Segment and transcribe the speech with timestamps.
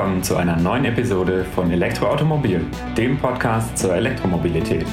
[0.00, 2.64] Willkommen zu einer neuen Episode von Elektroautomobil,
[2.96, 4.86] dem Podcast zur Elektromobilität.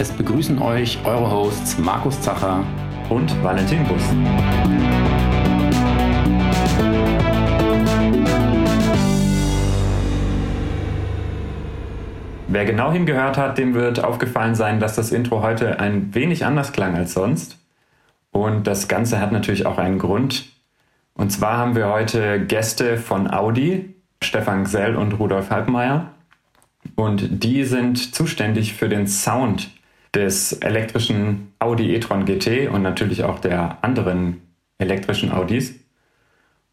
[0.00, 2.64] Es begrüßen euch eure Hosts Markus Zacher
[3.08, 4.02] und Valentin Bus.
[12.48, 16.72] Wer genau hingehört hat, dem wird aufgefallen sein, dass das Intro heute ein wenig anders
[16.72, 17.58] klang als sonst.
[18.32, 20.46] Und das Ganze hat natürlich auch einen Grund.
[21.14, 26.12] Und zwar haben wir heute Gäste von Audi, Stefan Gsell und Rudolf Halbmeier.
[26.94, 29.70] Und die sind zuständig für den Sound
[30.14, 34.42] des elektrischen Audi e-tron GT und natürlich auch der anderen
[34.78, 35.74] elektrischen Audis.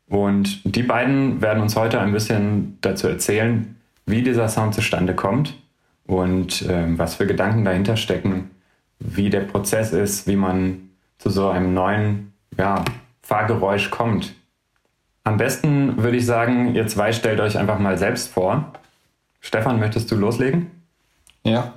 [0.08, 3.76] Und die beiden werden uns heute ein bisschen dazu erzählen,
[4.06, 5.56] wie dieser Sound zustande kommt
[6.08, 8.50] und äh, was für Gedanken dahinter stecken,
[9.00, 12.84] wie der Prozess ist, wie man zu so einem neuen ja,
[13.22, 14.34] Fahrgeräusch kommt.
[15.30, 18.74] Am besten würde ich sagen, ihr zwei stellt euch einfach mal selbst vor.
[19.40, 20.72] Stefan, möchtest du loslegen?
[21.44, 21.74] Ja.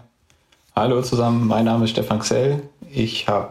[0.75, 2.63] Hallo zusammen, mein Name ist Stefan Xell.
[2.91, 3.51] Ich habe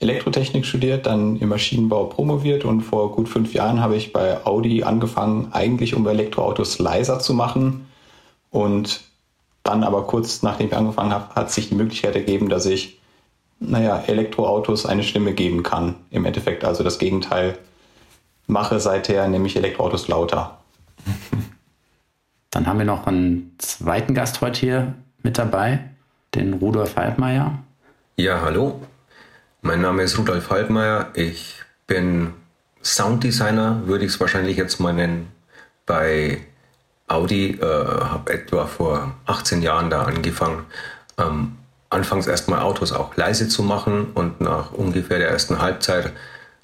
[0.00, 4.82] Elektrotechnik studiert, dann im Maschinenbau promoviert und vor gut fünf Jahren habe ich bei Audi
[4.82, 7.86] angefangen, eigentlich um Elektroautos leiser zu machen.
[8.50, 9.02] Und
[9.62, 12.98] dann aber kurz nachdem ich angefangen habe, hat sich die Möglichkeit ergeben, dass ich
[13.60, 15.94] naja, Elektroautos eine Stimme geben kann.
[16.10, 17.56] Im Endeffekt also das Gegenteil
[18.48, 20.58] mache seither, nämlich Elektroautos lauter.
[22.50, 25.80] Dann haben wir noch einen zweiten Gast heute hier mit dabei,
[26.34, 27.58] den Rudolf Halbmeier.
[28.16, 28.80] Ja, hallo.
[29.60, 31.10] Mein Name ist Rudolf Halbmeier.
[31.14, 32.32] Ich bin
[32.82, 35.30] Sounddesigner, würde ich es wahrscheinlich jetzt mal nennen,
[35.84, 36.40] bei
[37.06, 37.58] Audi.
[37.60, 40.64] Äh, habe etwa vor 18 Jahren da angefangen,
[41.18, 41.56] ähm,
[41.90, 46.12] anfangs erstmal Autos auch leise zu machen und nach ungefähr der ersten Halbzeit,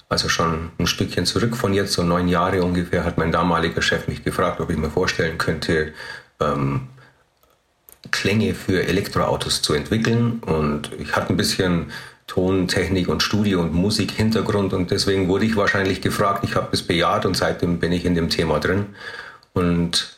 [0.09, 4.07] also schon ein Stückchen zurück von jetzt, so neun Jahre ungefähr, hat mein damaliger Chef
[4.07, 5.93] mich gefragt, ob ich mir vorstellen könnte,
[6.39, 6.87] ähm,
[8.11, 10.39] Klänge für Elektroautos zu entwickeln.
[10.45, 11.91] Und ich hatte ein bisschen
[12.27, 16.43] Tontechnik und Studio und Musik Hintergrund und deswegen wurde ich wahrscheinlich gefragt.
[16.43, 18.87] Ich habe es bejaht und seitdem bin ich in dem Thema drin
[19.53, 20.17] und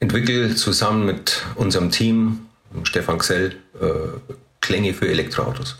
[0.00, 2.46] entwickle zusammen mit unserem Team,
[2.82, 3.86] Stefan Xell, äh,
[4.60, 5.76] Klänge für Elektroautos.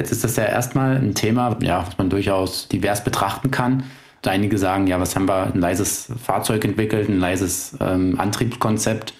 [0.00, 3.82] Jetzt ist das ja erstmal ein Thema, ja, was man durchaus divers betrachten kann.
[4.24, 9.12] Einige sagen, ja, was haben wir, ein leises Fahrzeug entwickelt, ein leises ähm, Antriebskonzept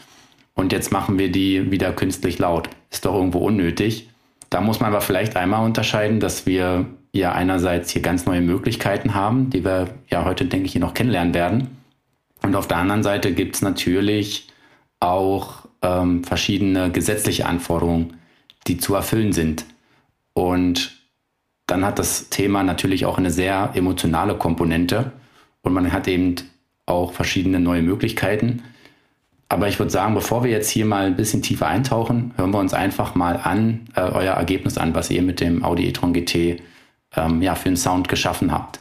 [0.54, 2.70] und jetzt machen wir die wieder künstlich laut.
[2.90, 4.08] Ist doch irgendwo unnötig.
[4.48, 9.12] Da muss man aber vielleicht einmal unterscheiden, dass wir ja einerseits hier ganz neue Möglichkeiten
[9.12, 11.76] haben, die wir ja heute, denke ich, hier noch kennenlernen werden.
[12.42, 14.48] Und auf der anderen Seite gibt es natürlich
[14.98, 18.14] auch ähm, verschiedene gesetzliche Anforderungen,
[18.66, 19.66] die zu erfüllen sind.
[20.32, 21.00] Und
[21.66, 25.12] dann hat das Thema natürlich auch eine sehr emotionale Komponente
[25.62, 26.34] und man hat eben
[26.86, 28.62] auch verschiedene neue Möglichkeiten.
[29.48, 32.58] Aber ich würde sagen, bevor wir jetzt hier mal ein bisschen tiefer eintauchen, hören wir
[32.58, 36.62] uns einfach mal an, äh, euer Ergebnis an, was ihr mit dem Audi e-tron GT
[37.16, 38.78] ähm, ja, für einen Sound geschaffen habt.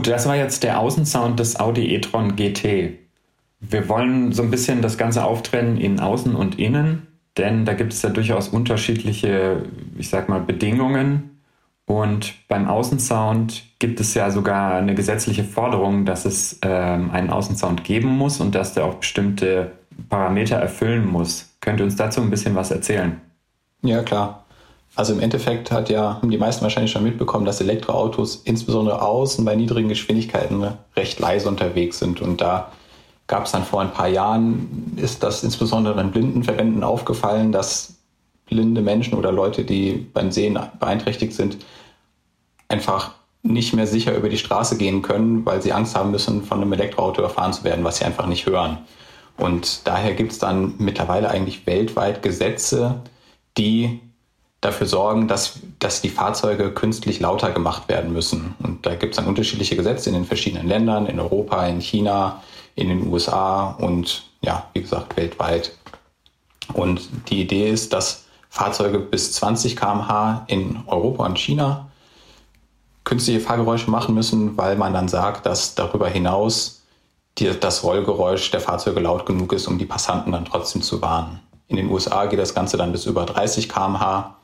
[0.00, 2.96] Gut, das war jetzt der Außensound des Audi e-tron GT.
[3.60, 7.06] Wir wollen so ein bisschen das Ganze auftrennen in Außen und Innen,
[7.36, 9.64] denn da gibt es ja durchaus unterschiedliche,
[9.98, 11.42] ich sag mal, Bedingungen.
[11.84, 17.84] Und beim Außensound gibt es ja sogar eine gesetzliche Forderung, dass es ähm, einen Außensound
[17.84, 19.72] geben muss und dass der auch bestimmte
[20.08, 21.50] Parameter erfüllen muss.
[21.60, 23.20] Könnt ihr uns dazu ein bisschen was erzählen?
[23.82, 24.39] Ja, klar.
[24.96, 29.44] Also im Endeffekt hat ja, haben die meisten wahrscheinlich schon mitbekommen, dass Elektroautos insbesondere außen
[29.44, 30.64] bei niedrigen Geschwindigkeiten
[30.96, 32.20] recht leise unterwegs sind.
[32.20, 32.72] Und da
[33.28, 37.94] gab es dann vor ein paar Jahren, ist das insbesondere in Blindenverbänden aufgefallen, dass
[38.46, 41.58] blinde Menschen oder Leute, die beim Sehen beeinträchtigt sind,
[42.68, 43.12] einfach
[43.42, 46.72] nicht mehr sicher über die Straße gehen können, weil sie Angst haben müssen, von einem
[46.72, 48.78] Elektroauto erfahren zu werden, was sie einfach nicht hören.
[49.38, 53.00] Und daher gibt es dann mittlerweile eigentlich weltweit Gesetze,
[53.56, 54.00] die
[54.60, 58.54] dafür sorgen, dass, dass die Fahrzeuge künstlich lauter gemacht werden müssen.
[58.62, 62.42] Und da gibt es dann unterschiedliche Gesetze in den verschiedenen Ländern, in Europa, in China,
[62.74, 65.72] in den USA und ja, wie gesagt, weltweit.
[66.72, 71.88] Und die Idee ist, dass Fahrzeuge bis 20 km/h in Europa und China
[73.04, 76.82] künstliche Fahrgeräusche machen müssen, weil man dann sagt, dass darüber hinaus
[77.38, 81.40] die, das Rollgeräusch der Fahrzeuge laut genug ist, um die Passanten dann trotzdem zu warnen.
[81.68, 84.36] In den USA geht das Ganze dann bis über 30 km/h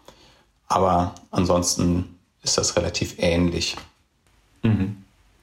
[0.69, 3.77] Aber ansonsten ist das relativ ähnlich.
[4.63, 4.97] Mhm.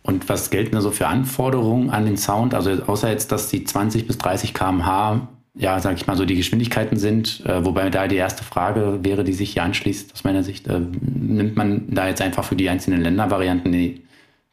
[0.03, 2.53] Und was gelten da so für Anforderungen an den Sound?
[2.53, 6.35] Also außer jetzt, dass die 20 bis 30 km/h, ja, sag ich mal so, die
[6.35, 10.43] Geschwindigkeiten sind, äh, wobei da die erste Frage wäre, die sich hier anschließt, aus meiner
[10.43, 14.01] Sicht, äh, nimmt man da jetzt einfach für die einzelnen Ländervarianten die,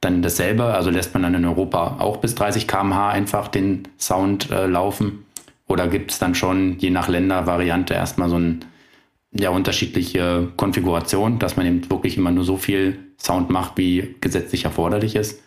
[0.01, 0.65] dann dasselbe?
[0.65, 5.25] Also lässt man dann in Europa auch bis 30 km/h einfach den Sound äh, laufen?
[5.67, 8.65] Oder gibt es dann schon je nach Ländervariante erstmal so ein
[9.33, 14.65] ja, unterschiedliche Konfiguration, dass man eben wirklich immer nur so viel Sound macht, wie gesetzlich
[14.65, 15.41] erforderlich ist.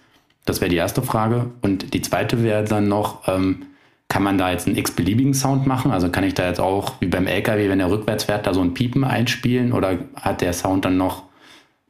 [0.45, 1.51] Das wäre die erste Frage.
[1.61, 3.65] Und die zweite wäre dann noch, ähm,
[4.07, 5.91] kann man da jetzt einen x-beliebigen Sound machen?
[5.91, 8.61] Also kann ich da jetzt auch, wie beim LKW, wenn er rückwärts fährt, da so
[8.61, 9.73] ein Piepen einspielen?
[9.73, 11.23] Oder hat der Sound dann noch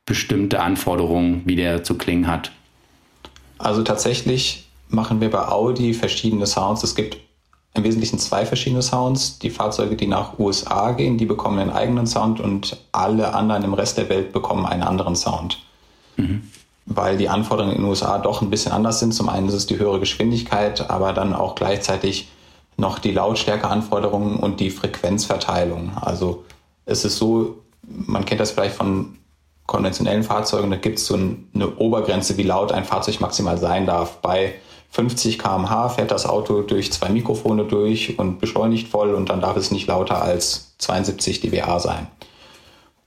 [0.06, 2.52] bestimmte Anforderungen, wie der zu klingen hat?
[3.58, 6.84] Also tatsächlich machen wir bei Audi verschiedene Sounds.
[6.84, 7.18] Es gibt
[7.76, 9.40] im Wesentlichen zwei verschiedene Sounds.
[9.40, 13.74] Die Fahrzeuge, die nach USA gehen, die bekommen einen eigenen Sound und alle anderen im
[13.74, 15.60] Rest der Welt bekommen einen anderen Sound.
[16.18, 16.44] Mhm.
[16.86, 19.14] Weil die Anforderungen in den USA doch ein bisschen anders sind.
[19.14, 22.30] Zum einen ist es die höhere Geschwindigkeit, aber dann auch gleichzeitig
[22.78, 25.94] noch die Lautstärkeanforderungen und die Frequenzverteilung.
[26.00, 26.44] Also
[26.86, 29.18] es ist so, man kennt das vielleicht von
[29.66, 34.18] konventionellen Fahrzeugen, da gibt es so eine Obergrenze, wie laut ein Fahrzeug maximal sein darf.
[34.18, 34.56] Bei
[34.94, 39.58] 50 km/h fährt das Auto durch zwei Mikrofone durch und beschleunigt voll und dann darf
[39.58, 42.06] es nicht lauter als 72 dBA sein.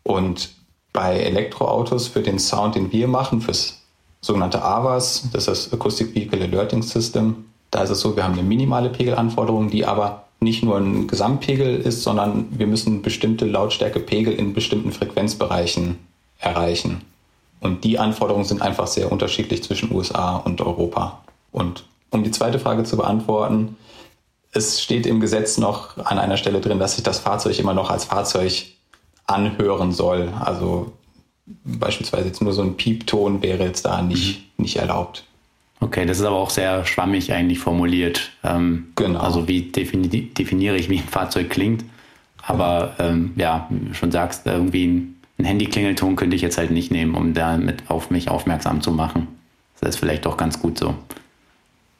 [0.03, 0.51] Und
[0.93, 3.83] bei Elektroautos für den Sound, den wir machen, fürs
[4.21, 8.33] sogenannte AVAS, das ist das Acoustic Vehicle Alerting System, da ist es so, wir haben
[8.33, 14.35] eine minimale Pegelanforderung, die aber nicht nur ein Gesamtpegel ist, sondern wir müssen bestimmte Lautstärkepegel
[14.35, 16.01] in bestimmten Frequenzbereichen
[16.41, 17.03] erreichen.
[17.61, 21.21] Und die Anforderungen sind einfach sehr unterschiedlich zwischen USA und Europa.
[21.57, 23.77] Und um die zweite Frage zu beantworten,
[24.53, 27.91] es steht im Gesetz noch an einer Stelle drin, dass sich das Fahrzeug immer noch
[27.91, 28.67] als Fahrzeug
[29.27, 30.29] anhören soll.
[30.39, 30.93] Also
[31.65, 34.65] beispielsweise jetzt nur so ein Piepton wäre jetzt da nicht, mhm.
[34.65, 35.25] nicht erlaubt.
[35.81, 38.33] Okay, das ist aber auch sehr schwammig eigentlich formuliert.
[38.45, 39.21] Ähm, genau.
[39.21, 41.85] Also wie defini definiere ich, wie ein Fahrzeug klingt.
[42.43, 46.71] Aber ähm, ja, wie du schon sagst, irgendwie ein, ein Handy-Klingelton könnte ich jetzt halt
[46.71, 49.29] nicht nehmen, um damit auf mich aufmerksam zu machen.
[49.81, 50.95] Das ist vielleicht auch ganz gut so.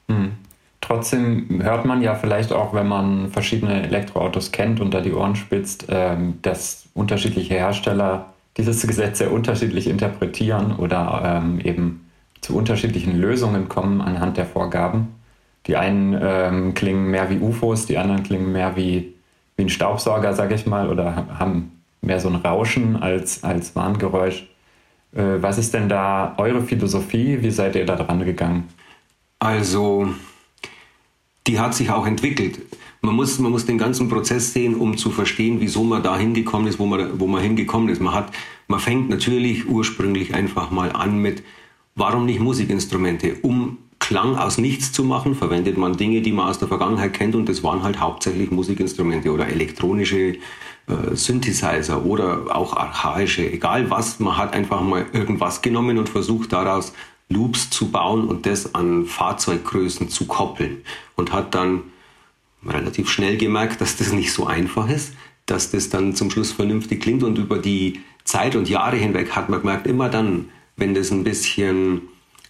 [0.07, 0.33] Mhm.
[0.81, 5.35] Trotzdem hört man ja vielleicht auch, wenn man verschiedene Elektroautos kennt und da die Ohren
[5.35, 12.09] spitzt, ähm, dass unterschiedliche Hersteller dieses Gesetz sehr unterschiedlich interpretieren oder ähm, eben
[12.41, 15.15] zu unterschiedlichen Lösungen kommen anhand der Vorgaben.
[15.65, 19.13] Die einen ähm, klingen mehr wie UFOs, die anderen klingen mehr wie,
[19.57, 24.47] wie ein Staubsauger, sage ich mal, oder haben mehr so ein Rauschen als, als Warngeräusch.
[25.13, 27.41] Äh, was ist denn da eure Philosophie?
[27.41, 28.69] Wie seid ihr da dran gegangen?
[29.39, 30.09] Also,
[31.45, 32.59] die hat sich auch entwickelt.
[33.01, 36.67] Man muss, man muss den ganzen Prozess sehen, um zu verstehen, wieso man da hingekommen
[36.67, 38.01] ist, wo man, wo man hingekommen ist.
[38.01, 38.33] Man, hat,
[38.67, 41.43] man fängt natürlich ursprünglich einfach mal an mit,
[41.95, 43.35] warum nicht Musikinstrumente?
[43.41, 47.35] Um Klang aus nichts zu machen, verwendet man Dinge, die man aus der Vergangenheit kennt
[47.35, 50.37] und das waren halt hauptsächlich Musikinstrumente oder elektronische
[50.87, 56.53] äh, Synthesizer oder auch archaische, egal was, man hat einfach mal irgendwas genommen und versucht
[56.53, 56.93] daraus
[57.29, 60.83] Loops zu bauen und das an Fahrzeuggrößen zu koppeln.
[61.15, 61.83] Und hat dann
[62.65, 65.13] relativ schnell gemerkt, dass das nicht so einfach ist,
[65.45, 67.23] dass das dann zum Schluss vernünftig klingt.
[67.23, 71.23] Und über die Zeit und Jahre hinweg hat man gemerkt, immer dann, wenn das ein
[71.23, 72.01] bisschen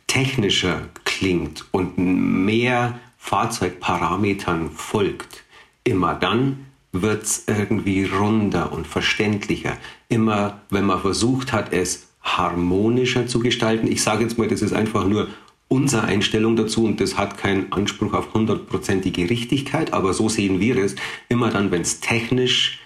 [0.08, 5.44] technischer klingt und mehr Fahrzeugparametern folgt,
[5.84, 9.78] immer dann wird es irgendwie runder und verständlicher.
[10.10, 13.88] Immer wenn man versucht hat, es harmonischer zu gestalten.
[13.88, 15.30] Ich sage jetzt mal, das ist einfach nur
[15.70, 20.78] unsere Einstellung dazu und das hat keinen Anspruch auf hundertprozentige Richtigkeit, aber so sehen wir
[20.78, 20.96] es.
[21.30, 22.80] Immer dann, wenn es technisch,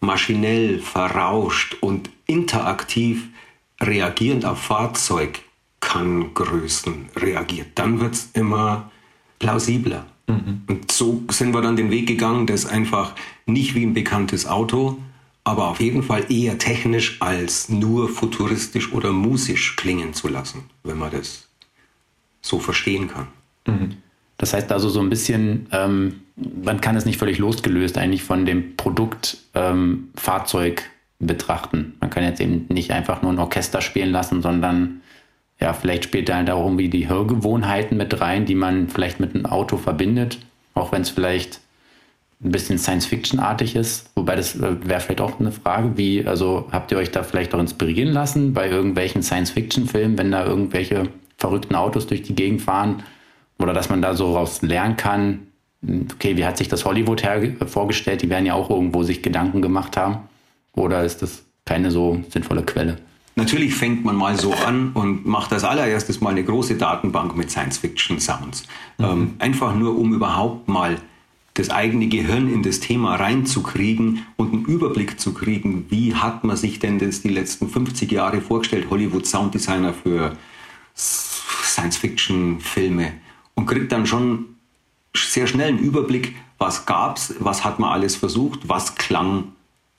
[0.00, 3.28] maschinell, verrauscht und interaktiv
[3.80, 8.90] reagierend auf Fahrzeugkanngrößen reagiert, dann wird es immer
[9.38, 10.06] plausibler.
[10.26, 10.62] Mhm.
[10.68, 13.14] Und so sind wir dann den Weg gegangen, das einfach
[13.46, 14.98] nicht wie ein bekanntes Auto
[15.44, 20.98] aber auf jeden Fall eher technisch als nur futuristisch oder musisch klingen zu lassen, wenn
[20.98, 21.48] man das
[22.40, 23.26] so verstehen kann.
[23.66, 23.96] Mhm.
[24.38, 28.44] Das heißt also so ein bisschen, ähm, man kann es nicht völlig losgelöst eigentlich von
[28.44, 31.94] dem Produkt ähm, Fahrzeug betrachten.
[32.00, 35.00] Man kann jetzt eben nicht einfach nur ein Orchester spielen lassen, sondern
[35.60, 39.34] ja, vielleicht spielt da halt auch irgendwie die Hörgewohnheiten mit rein, die man vielleicht mit
[39.34, 40.38] einem Auto verbindet,
[40.74, 41.60] auch wenn es vielleicht
[42.44, 44.10] ein bisschen Science-Fiction-artig ist.
[44.14, 47.54] Wobei das äh, wäre vielleicht auch eine Frage, wie, also habt ihr euch da vielleicht
[47.54, 51.08] auch inspirieren lassen bei irgendwelchen Science-Fiction-Filmen, wenn da irgendwelche
[51.38, 53.02] verrückten Autos durch die Gegend fahren?
[53.58, 55.46] Oder dass man da so raus lernen kann,
[56.12, 58.22] okay, wie hat sich das Hollywood her vorgestellt?
[58.22, 60.28] Die werden ja auch irgendwo sich Gedanken gemacht haben.
[60.74, 62.96] Oder ist das keine so sinnvolle Quelle.
[63.34, 67.50] Natürlich fängt man mal so an und macht als allererstes mal eine große Datenbank mit
[67.50, 68.66] Science-Fiction-Sounds.
[68.98, 69.04] Mhm.
[69.04, 70.98] Ähm, einfach nur, um überhaupt mal
[71.54, 76.56] das eigene Gehirn in das Thema reinzukriegen und einen Überblick zu kriegen, wie hat man
[76.56, 80.34] sich denn das die letzten 50 Jahre vorgestellt, Hollywood Sounddesigner für
[80.94, 83.12] Science-Fiction-Filme
[83.54, 84.56] und kriegt dann schon
[85.14, 89.52] sehr schnell einen Überblick, was gab's, was hat man alles versucht, was klang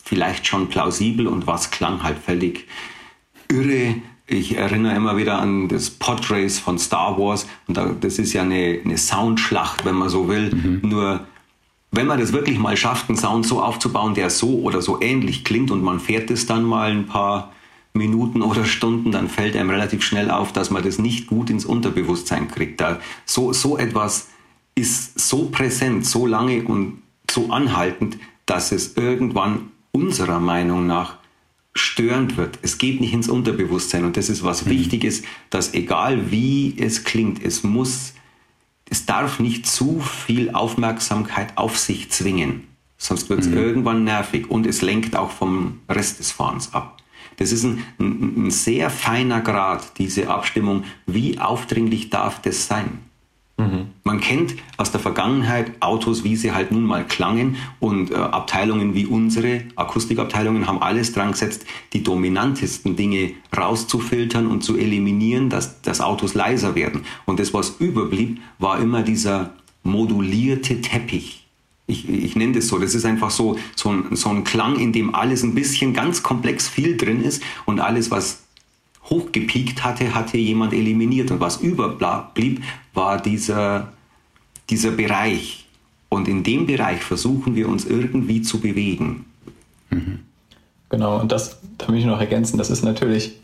[0.04, 2.68] vielleicht schon plausibel und was klang halt völlig
[3.48, 3.96] irre.
[4.26, 8.80] Ich erinnere immer wieder an das Podrace von Star Wars und das ist ja eine,
[8.84, 10.54] eine Soundschlacht, wenn man so will.
[10.54, 10.90] Mhm.
[10.90, 11.28] Nur
[11.94, 15.44] wenn man das wirklich mal schafft, einen Sound so aufzubauen, der so oder so ähnlich
[15.44, 17.54] klingt und man fährt es dann mal ein paar
[17.94, 21.66] Minuten oder Stunden, dann fällt einem relativ schnell auf, dass man das nicht gut ins
[21.66, 22.82] Unterbewusstsein kriegt.
[22.82, 24.30] Da so, so etwas
[24.76, 31.18] ist so präsent, so lange und so anhaltend, dass es irgendwann unserer Meinung nach
[31.76, 32.58] störend wird.
[32.64, 34.72] Es geht nicht ins Unterbewusstsein und das ist was mhm.
[34.72, 35.22] Wichtiges,
[35.52, 38.14] dass egal wie es klingt, es muss
[38.94, 43.58] es darf nicht zu viel Aufmerksamkeit auf sich zwingen, sonst wird es mhm.
[43.58, 47.02] irgendwann nervig und es lenkt auch vom Rest des Fahrens ab.
[47.38, 50.84] Das ist ein, ein, ein sehr feiner Grad, diese Abstimmung.
[51.08, 53.00] Wie aufdringlich darf das sein?
[54.04, 58.96] Man kennt aus der Vergangenheit Autos, wie sie halt nun mal klangen und äh, Abteilungen
[58.96, 65.82] wie unsere, Akustikabteilungen, haben alles dran gesetzt, die dominantesten Dinge rauszufiltern und zu eliminieren, dass,
[65.82, 67.06] dass Autos leiser werden.
[67.26, 71.46] Und das, was überblieb, war immer dieser modulierte Teppich.
[71.86, 72.80] Ich, ich nenne das so.
[72.80, 76.24] Das ist einfach so, so, ein, so ein Klang, in dem alles ein bisschen ganz
[76.24, 78.44] komplex viel drin ist und alles, was
[79.06, 81.30] hochgepiekt hatte, hatte jemand eliminiert.
[81.32, 83.90] Und was überblieb, war dieser,
[84.70, 85.66] dieser Bereich.
[86.10, 89.26] Und in dem Bereich versuchen wir uns irgendwie zu bewegen.
[89.90, 90.20] Mhm.
[90.90, 93.40] Genau, und das, da will ich noch ergänzen, das ist natürlich,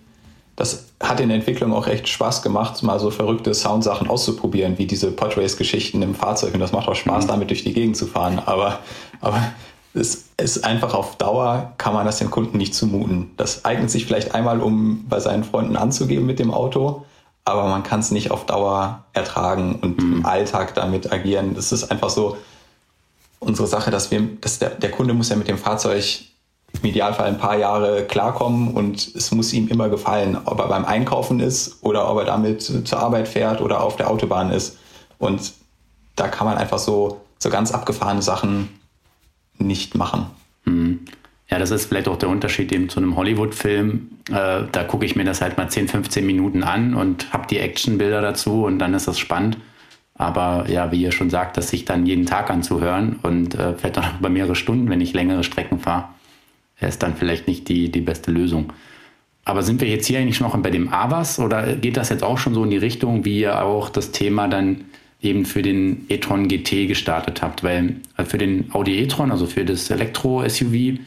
[0.56, 4.86] das hat in der Entwicklung auch echt Spaß gemacht, mal so verrückte Soundsachen auszuprobieren, wie
[4.86, 6.54] diese Podrace-Geschichten im Fahrzeug.
[6.54, 7.30] Und das macht auch Spaß, mhm.
[7.30, 8.40] damit durch die Gegend zu fahren.
[8.46, 8.80] Aber,
[9.20, 9.42] aber
[9.96, 13.32] es ist einfach auf Dauer, kann man das dem Kunden nicht zumuten.
[13.38, 17.06] Das eignet sich vielleicht einmal, um bei seinen Freunden anzugeben mit dem Auto,
[17.50, 20.14] aber man kann es nicht auf Dauer ertragen und mhm.
[20.14, 21.56] im Alltag damit agieren.
[21.56, 22.38] Das ist einfach so
[23.40, 26.04] unsere Sache, dass wir, dass der, der Kunde muss ja mit dem Fahrzeug
[26.82, 30.86] im Idealfall ein paar Jahre klarkommen und es muss ihm immer gefallen, ob er beim
[30.86, 34.78] Einkaufen ist oder ob er damit zur Arbeit fährt oder auf der Autobahn ist.
[35.18, 35.54] Und
[36.16, 38.80] da kann man einfach so, so ganz abgefahrene Sachen
[39.58, 40.28] nicht machen.
[40.66, 41.06] Mhm.
[41.50, 44.10] Ja, das ist vielleicht auch der Unterschied eben zu einem Hollywood-Film.
[44.30, 47.58] Äh, da gucke ich mir das halt mal 10, 15 Minuten an und habe die
[47.58, 49.58] Actionbilder dazu und dann ist das spannend.
[50.14, 53.98] Aber ja, wie ihr schon sagt, das sich dann jeden Tag anzuhören und äh, vielleicht
[53.98, 56.10] auch über mehrere Stunden, wenn ich längere Strecken fahre,
[56.82, 58.74] ist dann vielleicht nicht die, die beste Lösung.
[59.46, 62.38] Aber sind wir jetzt hier eigentlich noch bei dem AVAS oder geht das jetzt auch
[62.38, 64.86] schon so in die Richtung, wie ihr auch das Thema dann
[65.22, 69.66] eben für den e-tron GT gestartet habt, weil äh, für den Audi e-tron, also für
[69.66, 71.00] das Elektro-SUV,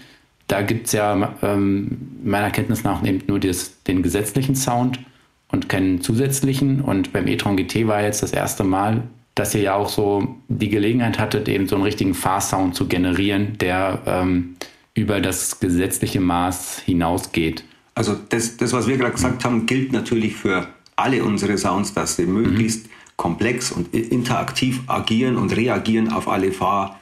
[0.52, 5.00] da gibt es ja ähm, meiner Kenntnis nach eben nur das, den gesetzlichen Sound
[5.48, 6.82] und keinen zusätzlichen.
[6.82, 9.02] Und beim e-tron GT war jetzt das erste Mal,
[9.34, 13.56] dass ihr ja auch so die Gelegenheit hattet, eben so einen richtigen Fahrsound zu generieren,
[13.58, 14.56] der ähm,
[14.92, 17.64] über das gesetzliche Maß hinausgeht.
[17.94, 20.66] Also das, das was wir gerade gesagt haben, gilt natürlich für
[20.96, 26.50] alle unsere Sounds, dass sie möglichst mhm komplex und interaktiv agieren und reagieren auf alle
[26.50, 26.98] Fahr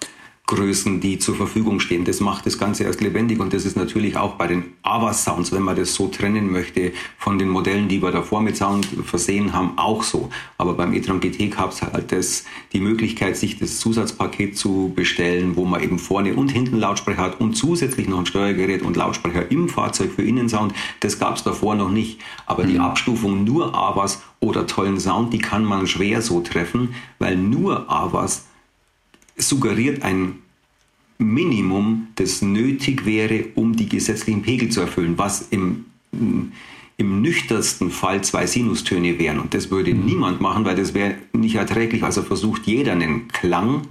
[0.50, 2.04] Größen, die zur Verfügung stehen.
[2.04, 5.62] Das macht das Ganze erst lebendig und das ist natürlich auch bei den AVA-Sounds, wenn
[5.62, 9.78] man das so trennen möchte, von den Modellen, die wir davor mit Sound versehen haben,
[9.78, 10.28] auch so.
[10.58, 15.54] Aber beim e-tron GT gab es halt das, die Möglichkeit, sich das Zusatzpaket zu bestellen,
[15.54, 19.52] wo man eben vorne und hinten Lautsprecher hat und zusätzlich noch ein Steuergerät und Lautsprecher
[19.52, 20.74] im Fahrzeug für Innensound.
[20.98, 22.20] Das gab es davor noch nicht.
[22.46, 22.80] Aber die mhm.
[22.80, 28.49] Abstufung nur AVAs oder tollen Sound, die kann man schwer so treffen, weil nur AVAs
[29.48, 30.34] suggeriert ein
[31.18, 35.84] Minimum, das nötig wäre, um die gesetzlichen Pegel zu erfüllen, was im,
[36.96, 39.38] im nüchternsten Fall zwei Sinustöne wären.
[39.38, 40.06] Und das würde mhm.
[40.06, 42.02] niemand machen, weil das wäre nicht erträglich.
[42.02, 43.82] Also versucht jeder einen Klang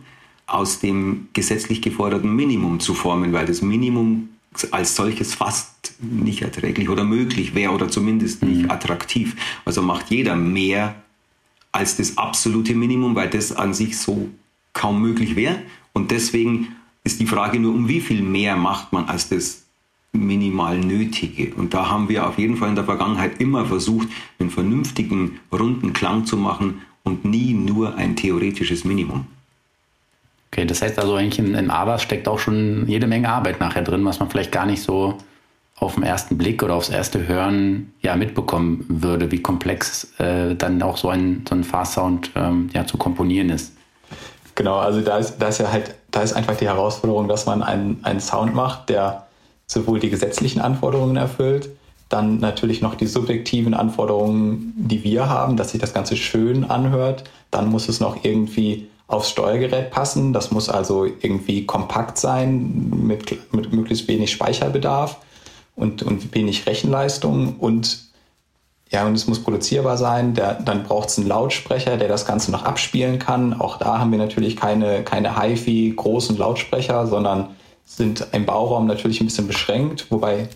[0.47, 4.29] aus dem gesetzlich geforderten Minimum zu formen, weil das Minimum
[4.71, 8.71] als solches fast nicht erträglich oder möglich wäre oder zumindest nicht mhm.
[8.71, 9.35] attraktiv.
[9.65, 10.95] Also macht jeder mehr
[11.71, 14.29] als das absolute Minimum, weil das an sich so
[14.79, 15.57] kaum möglich wäre.
[15.93, 19.65] Und deswegen ist die Frage nur, um wie viel mehr macht man als das
[20.11, 21.53] minimal Nötige.
[21.53, 24.07] Und da haben wir auf jeden Fall in der Vergangenheit immer versucht,
[24.39, 29.25] einen vernünftigen, runden Klang zu machen und nie nur ein theoretisches Minimum.
[30.51, 33.83] Okay, das heißt also eigentlich in, in ABAS steckt auch schon jede Menge Arbeit nachher
[33.83, 35.17] drin, was man vielleicht gar nicht so
[35.75, 40.81] auf den ersten Blick oder aufs erste Hören ja mitbekommen würde, wie komplex äh, dann
[40.81, 43.73] auch so ein, so ein Fahrsound ähm, ja, zu komponieren ist.
[44.59, 47.63] Genau, also da ist, da ist ja halt, da ist einfach die Herausforderung, dass man
[47.63, 49.25] einen, einen Sound macht, der
[49.67, 51.69] sowohl die gesetzlichen Anforderungen erfüllt,
[52.09, 57.23] dann natürlich noch die subjektiven Anforderungen, die wir haben, dass sich das Ganze schön anhört.
[57.51, 60.33] Dann muss es noch irgendwie aufs Steuergerät passen.
[60.33, 65.19] Das muss also irgendwie kompakt sein, mit, mit möglichst wenig Speicherbedarf
[65.77, 67.55] und, und wenig Rechenleistung.
[67.59, 68.08] Und
[68.91, 70.33] ja, und es muss produzierbar sein.
[70.33, 73.59] Der, dann braucht es einen Lautsprecher, der das Ganze noch abspielen kann.
[73.59, 77.55] Auch da haben wir natürlich keine, keine HiFi großen Lautsprecher, sondern
[77.85, 80.47] sind im Bauraum natürlich ein bisschen beschränkt, wobei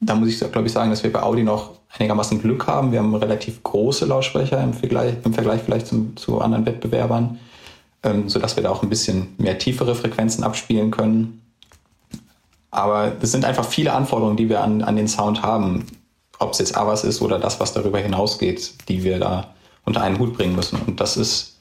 [0.00, 2.92] da muss ich, glaube ich, sagen, dass wir bei Audi noch einigermaßen Glück haben.
[2.92, 7.38] Wir haben relativ große Lautsprecher im Vergleich, im Vergleich vielleicht zum, zu anderen Wettbewerbern,
[8.04, 11.42] ähm, sodass wir da auch ein bisschen mehr tiefere Frequenzen abspielen können.
[12.70, 15.86] Aber es sind einfach viele Anforderungen, die wir an, an den Sound haben.
[16.38, 19.54] Ob es jetzt AWAS ist oder das, was darüber hinausgeht, die wir da
[19.84, 20.78] unter einen Hut bringen müssen.
[20.86, 21.58] Und das ist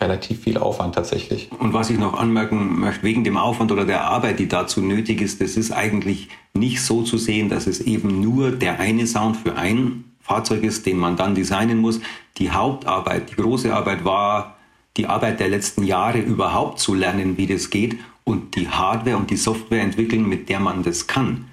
[0.00, 1.50] relativ viel Aufwand tatsächlich.
[1.58, 5.20] Und was ich noch anmerken möchte, wegen dem Aufwand oder der Arbeit, die dazu nötig
[5.22, 9.36] ist, das ist eigentlich nicht so zu sehen, dass es eben nur der eine Sound
[9.36, 12.00] für ein Fahrzeug ist, den man dann designen muss.
[12.38, 14.56] Die Hauptarbeit, die große Arbeit war
[14.96, 19.30] die Arbeit der letzten Jahre überhaupt zu lernen, wie das geht und die Hardware und
[19.30, 21.46] die Software entwickeln, mit der man das kann.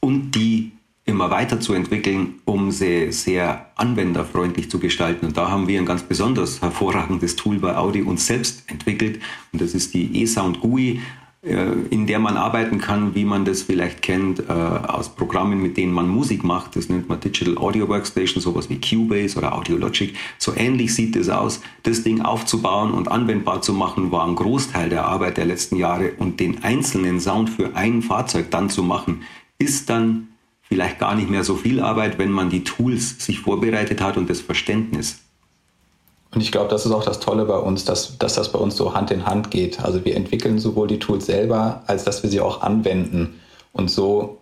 [0.00, 0.72] Und die
[1.12, 5.26] immer weiterzuentwickeln, um sie sehr anwenderfreundlich zu gestalten.
[5.26, 9.20] Und da haben wir ein ganz besonders hervorragendes Tool bei Audi uns selbst entwickelt.
[9.52, 11.00] Und das ist die eSound GUI,
[11.44, 15.76] äh, in der man arbeiten kann, wie man das vielleicht kennt, äh, aus Programmen, mit
[15.76, 16.76] denen man Musik macht.
[16.76, 20.14] Das nennt man Digital Audio Workstation, sowas wie Cubase oder Audiologic.
[20.38, 21.60] So ähnlich sieht es aus.
[21.82, 26.12] Das Ding aufzubauen und anwendbar zu machen, war ein Großteil der Arbeit der letzten Jahre.
[26.16, 29.22] Und den einzelnen Sound für ein Fahrzeug dann zu machen,
[29.58, 30.28] ist dann
[30.72, 34.30] vielleicht gar nicht mehr so viel Arbeit, wenn man die Tools sich vorbereitet hat und
[34.30, 35.18] das Verständnis.
[36.30, 38.74] Und ich glaube, das ist auch das Tolle bei uns, dass, dass das bei uns
[38.74, 39.80] so Hand in Hand geht.
[39.80, 43.38] Also wir entwickeln sowohl die Tools selber, als dass wir sie auch anwenden.
[43.74, 44.38] Und so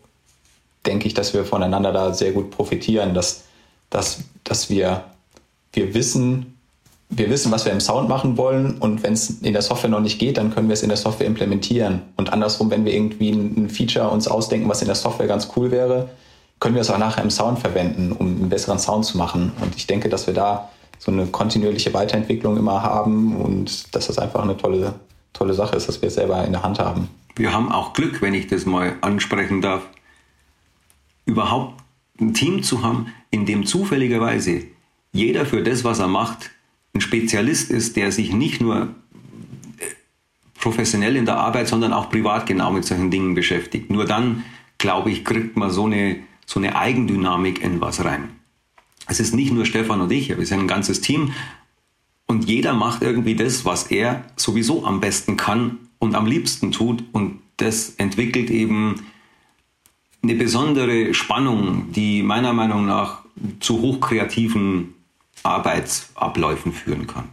[0.87, 3.47] denke ich, dass wir voneinander da sehr gut profitieren, dass,
[3.91, 5.03] dass, dass wir,
[5.73, 6.60] wir wissen,
[7.11, 10.01] wir wissen, was wir im Sound machen wollen und wenn es in der Software noch
[10.01, 12.03] nicht geht, dann können wir es in der Software implementieren.
[12.17, 15.73] Und andersrum, wenn wir irgendwie ein Feature uns ausdenken, was in der Software ganz cool
[15.73, 16.09] wäre,
[16.61, 19.53] können wir es auch nachher im Sound verwenden, um einen besseren Sound zu machen.
[19.61, 20.69] Und ich denke, dass wir da
[20.99, 24.95] so eine kontinuierliche Weiterentwicklung immer haben und dass das einfach eine tolle,
[25.33, 27.09] tolle Sache ist, dass wir es selber in der Hand haben.
[27.35, 29.83] Wir haben auch Glück, wenn ich das mal ansprechen darf,
[31.25, 31.81] überhaupt
[32.21, 34.63] ein Team zu haben, in dem zufälligerweise
[35.13, 36.51] jeder für das, was er macht,
[36.95, 38.83] ein Spezialist ist, der sich nicht nur
[39.79, 39.85] äh,
[40.59, 43.91] professionell in der Arbeit, sondern auch privat genau mit solchen Dingen beschäftigt.
[43.91, 44.45] Nur dann,
[44.79, 48.31] glaube ich, kriegt man so eine, so eine Eigendynamik in was rein.
[49.07, 51.33] Es ist nicht nur Stefan und ich, wir sind ein ganzes Team
[52.27, 57.03] und jeder macht irgendwie das, was er sowieso am besten kann und am liebsten tut
[57.13, 59.03] und das entwickelt eben
[60.23, 63.25] eine besondere Spannung, die meiner Meinung nach
[63.59, 64.95] zu hochkreativen
[65.43, 67.29] Arbeitsabläufen führen kann.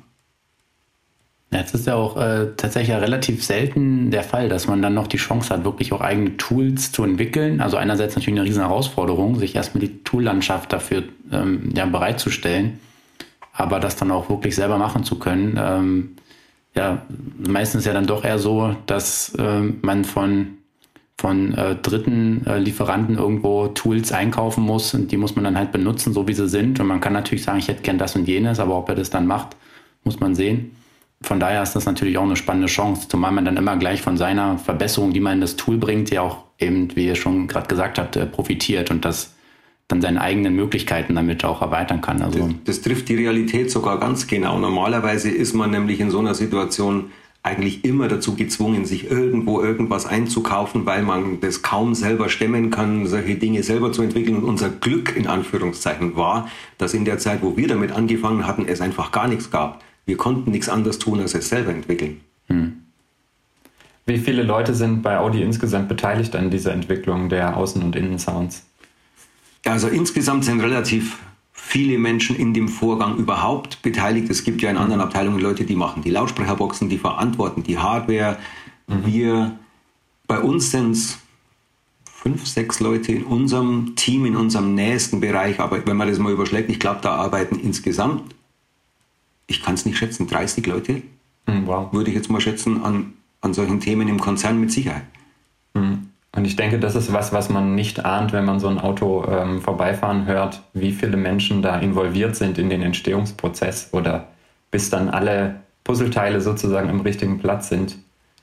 [1.50, 5.08] Jetzt ist ja auch äh, tatsächlich ja relativ selten der Fall, dass man dann noch
[5.08, 7.62] die Chance hat, wirklich auch eigene Tools zu entwickeln.
[7.62, 12.80] Also einerseits natürlich eine riesen Herausforderung, sich erstmal die Toollandschaft dafür ähm, ja, bereitzustellen,
[13.54, 15.58] aber das dann auch wirklich selber machen zu können.
[15.58, 16.16] Ähm,
[16.76, 17.04] ja,
[17.40, 20.57] meistens ja dann doch eher so, dass ähm, man von
[21.20, 25.72] von äh, dritten äh, Lieferanten irgendwo Tools einkaufen muss und die muss man dann halt
[25.72, 26.80] benutzen, so wie sie sind.
[26.80, 29.10] Und man kann natürlich sagen, ich hätte gern das und jenes, aber ob er das
[29.10, 29.56] dann macht,
[30.04, 30.76] muss man sehen.
[31.22, 34.18] Von daher ist das natürlich auch eine spannende Chance, zumal man dann immer gleich von
[34.18, 37.68] seiner Verbesserung, die man in das Tool bringt, ja auch eben, wie ihr schon gerade
[37.68, 39.34] gesagt habt, äh, profitiert und das
[39.88, 42.22] dann seine eigenen Möglichkeiten damit auch erweitern kann.
[42.22, 44.60] Also das, das trifft die Realität sogar ganz genau.
[44.60, 47.06] Normalerweise ist man nämlich in so einer Situation,
[47.48, 53.08] eigentlich immer dazu gezwungen, sich irgendwo irgendwas einzukaufen, weil man das kaum selber stemmen kann,
[53.08, 54.38] solche Dinge selber zu entwickeln.
[54.38, 58.66] Und unser Glück in Anführungszeichen war, dass in der Zeit, wo wir damit angefangen hatten,
[58.68, 59.84] es einfach gar nichts gab.
[60.06, 62.22] Wir konnten nichts anderes tun, als es selber entwickeln.
[62.48, 62.74] Hm.
[64.06, 68.66] Wie viele Leute sind bei Audi insgesamt beteiligt an dieser Entwicklung der Außen- und Innensounds?
[69.66, 71.18] Also insgesamt sind relativ
[71.68, 74.30] viele Menschen in dem Vorgang überhaupt beteiligt.
[74.30, 78.38] Es gibt ja in anderen Abteilungen Leute, die machen die Lautsprecherboxen, die verantworten die Hardware.
[78.88, 79.06] Mhm.
[79.06, 79.60] Wir,
[80.28, 81.20] bei uns sind es
[82.10, 85.60] fünf, sechs Leute in unserem Team, in unserem nächsten Bereich.
[85.60, 88.34] Aber wenn man das mal überschlägt, ich glaube, da arbeiten insgesamt,
[89.46, 91.02] ich kann es nicht schätzen, 30 Leute,
[91.48, 91.92] mhm, wow.
[91.92, 95.06] würde ich jetzt mal schätzen, an, an solchen Themen im Konzern mit Sicherheit.
[95.74, 96.07] Mhm.
[96.38, 99.26] Und ich denke, das ist was, was man nicht ahnt, wenn man so ein Auto
[99.28, 104.28] ähm, vorbeifahren hört, wie viele Menschen da involviert sind in den Entstehungsprozess oder
[104.70, 107.98] bis dann alle Puzzleteile sozusagen im richtigen Platz sind,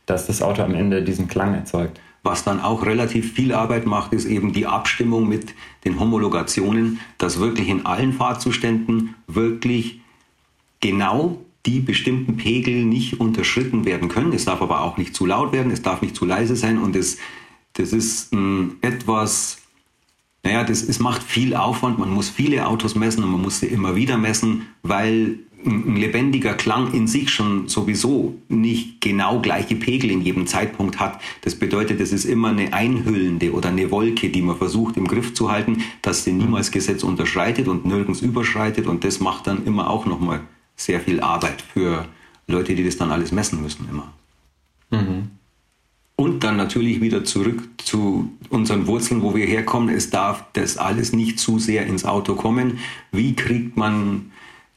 [0.06, 2.00] dass das Auto am Ende diesen Klang erzeugt.
[2.24, 5.54] Was dann auch relativ viel Arbeit macht, ist eben die Abstimmung mit
[5.84, 10.00] den Homologationen, dass wirklich in allen Fahrzuständen wirklich
[10.80, 14.32] genau die bestimmten Pegel nicht unterschritten werden können.
[14.32, 16.96] Es darf aber auch nicht zu laut werden, es darf nicht zu leise sein und
[16.96, 17.18] es,
[17.74, 19.58] das ist ähm, etwas,
[20.42, 23.66] naja, das, es macht viel Aufwand, man muss viele Autos messen und man muss sie
[23.66, 30.10] immer wieder messen, weil ein lebendiger Klang in sich schon sowieso nicht genau gleiche Pegel
[30.10, 31.20] in jedem Zeitpunkt hat.
[31.40, 35.32] Das bedeutet, es ist immer eine einhüllende oder eine Wolke, die man versucht im Griff
[35.34, 39.88] zu halten, dass sie niemals Gesetz unterschreitet und nirgends überschreitet und das macht dann immer
[39.88, 40.40] auch nochmal
[40.76, 42.06] sehr viel Arbeit für
[42.46, 44.12] Leute, die das dann alles messen müssen immer.
[44.90, 45.30] Mhm.
[46.16, 49.92] Und dann natürlich wieder zurück zu unseren Wurzeln, wo wir herkommen.
[49.92, 52.78] Es darf das alles nicht zu sehr ins Auto kommen.
[53.10, 54.30] Wie kriegt man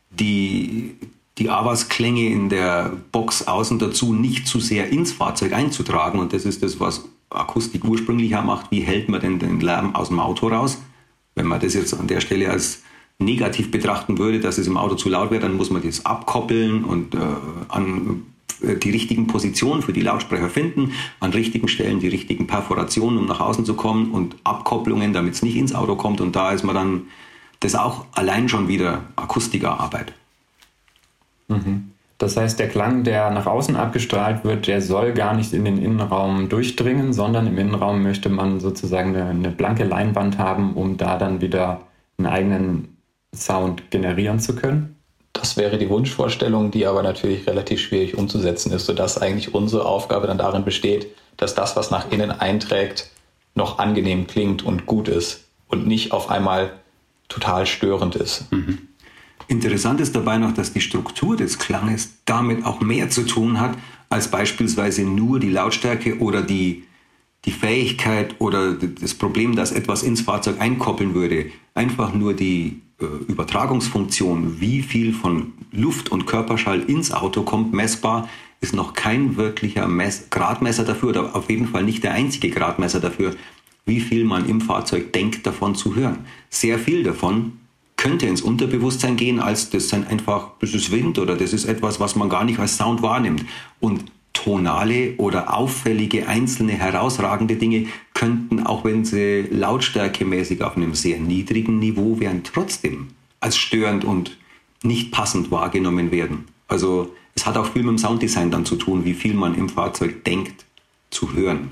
[0.09, 0.95] die,
[1.37, 6.19] die Avas-Klänge in der Box außen dazu nicht zu sehr ins Fahrzeug einzutragen?
[6.19, 8.71] Und das ist das, was Akustik ursprünglich macht.
[8.71, 10.81] Wie hält man denn den Lärm aus dem Auto raus?
[11.35, 12.81] Wenn man das jetzt an der Stelle als
[13.19, 16.83] negativ betrachten würde, dass es im Auto zu laut wäre, dann muss man das abkoppeln
[16.83, 17.19] und äh,
[17.67, 18.23] an
[18.61, 23.39] die richtigen Positionen für die Lautsprecher finden, an richtigen Stellen die richtigen Perforationen, um nach
[23.39, 26.21] außen zu kommen und Abkopplungen, damit es nicht ins Auto kommt.
[26.21, 27.01] Und da ist man dann,
[27.59, 30.13] das auch allein schon wieder Akustikerarbeit.
[31.47, 31.91] Mhm.
[32.17, 35.77] Das heißt, der Klang, der nach außen abgestrahlt wird, der soll gar nicht in den
[35.77, 41.17] Innenraum durchdringen, sondern im Innenraum möchte man sozusagen eine, eine blanke Leinwand haben, um da
[41.17, 41.81] dann wieder
[42.17, 42.97] einen eigenen
[43.35, 44.96] Sound generieren zu können?
[45.39, 50.27] Das wäre die Wunschvorstellung, die aber natürlich relativ schwierig umzusetzen ist, sodass eigentlich unsere Aufgabe
[50.27, 53.11] dann darin besteht, dass das, was nach innen einträgt,
[53.53, 56.71] noch angenehm klingt und gut ist und nicht auf einmal
[57.29, 58.51] total störend ist.
[58.51, 58.87] Mhm.
[59.47, 63.77] Interessant ist dabei noch, dass die Struktur des Klanges damit auch mehr zu tun hat,
[64.09, 66.85] als beispielsweise nur die Lautstärke oder die,
[67.45, 71.51] die Fähigkeit oder das Problem, dass etwas ins Fahrzeug einkoppeln würde.
[71.73, 78.27] Einfach nur die Übertragungsfunktion, wie viel von Luft und Körperschall ins Auto kommt, messbar,
[78.59, 82.99] ist noch kein wirklicher Mess Gradmesser dafür oder auf jeden Fall nicht der einzige Gradmesser
[82.99, 83.35] dafür,
[83.85, 86.25] wie viel man im Fahrzeug denkt, davon zu hören.
[86.49, 87.53] Sehr viel davon
[87.97, 91.99] könnte ins Unterbewusstsein gehen, als das sind einfach, das ist Wind oder das ist etwas,
[91.99, 93.45] was man gar nicht als Sound wahrnimmt.
[93.79, 94.05] Und
[94.37, 101.79] tonale oder auffällige einzelne herausragende Dinge könnten, auch wenn sie lautstärkemäßig auf einem sehr niedrigen
[101.79, 103.07] Niveau wären, trotzdem
[103.39, 104.37] als störend und
[104.83, 106.45] nicht passend wahrgenommen werden.
[106.67, 109.69] Also es hat auch viel mit dem Sounddesign dann zu tun, wie viel man im
[109.69, 110.65] Fahrzeug denkt
[111.09, 111.71] zu hören.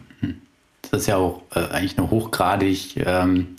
[0.92, 3.56] Das ist ja auch äh, eigentlich eine hochgradig ähm,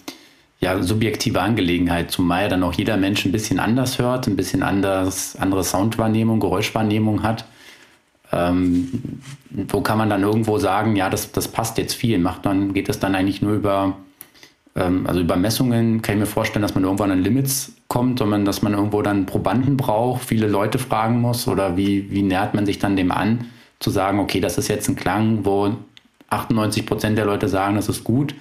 [0.60, 4.62] ja, subjektive Angelegenheit, zumal ja dann auch jeder Mensch ein bisschen anders hört, ein bisschen
[4.62, 7.44] anders, andere Soundwahrnehmung, Geräuschwahrnehmung hat.
[8.36, 8.88] Ähm,
[9.50, 12.18] wo kann man dann irgendwo sagen, ja, das, das passt jetzt viel?
[12.18, 13.96] Macht man, geht das dann eigentlich nur über,
[14.74, 16.02] ähm, also über Messungen?
[16.02, 19.26] Kann ich mir vorstellen, dass man irgendwann an Limits kommt, sondern dass man irgendwo dann
[19.26, 21.48] Probanden braucht, viele Leute fragen muss?
[21.48, 23.46] Oder wie, wie nähert man sich dann dem an,
[23.78, 25.74] zu sagen, okay, das ist jetzt ein Klang, wo
[26.30, 28.34] 98 Prozent der Leute sagen, das ist gut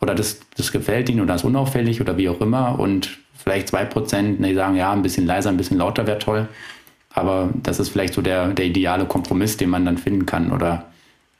[0.00, 3.84] oder das, das gefällt ihnen oder ist unauffällig oder wie auch immer und vielleicht zwei
[3.84, 6.48] Prozent, die sagen, ja, ein bisschen leiser, ein bisschen lauter wäre toll.
[7.18, 10.52] Aber das ist vielleicht so der, der ideale Kompromiss, den man dann finden kann.
[10.52, 10.86] Oder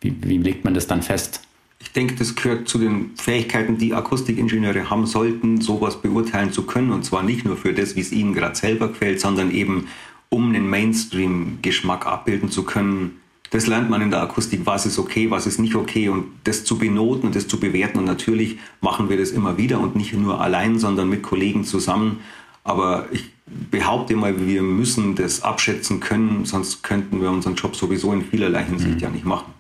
[0.00, 1.42] wie, wie legt man das dann fest?
[1.80, 6.90] Ich denke, das gehört zu den Fähigkeiten, die Akustikingenieure haben sollten, sowas beurteilen zu können.
[6.90, 9.86] Und zwar nicht nur für das, wie es ihnen gerade selber gefällt, sondern eben,
[10.28, 13.20] um einen Mainstream-Geschmack abbilden zu können.
[13.50, 16.64] Das lernt man in der Akustik, was ist okay, was ist nicht okay und das
[16.64, 17.98] zu benoten und das zu bewerten.
[17.98, 22.18] Und natürlich machen wir das immer wieder und nicht nur allein, sondern mit Kollegen zusammen.
[22.64, 23.30] Aber ich
[23.78, 28.64] behaupte mal, wir müssen das abschätzen können, sonst könnten wir unseren Job sowieso in vielerlei
[28.64, 28.98] Hinsicht mhm.
[28.98, 29.54] ja nicht machen.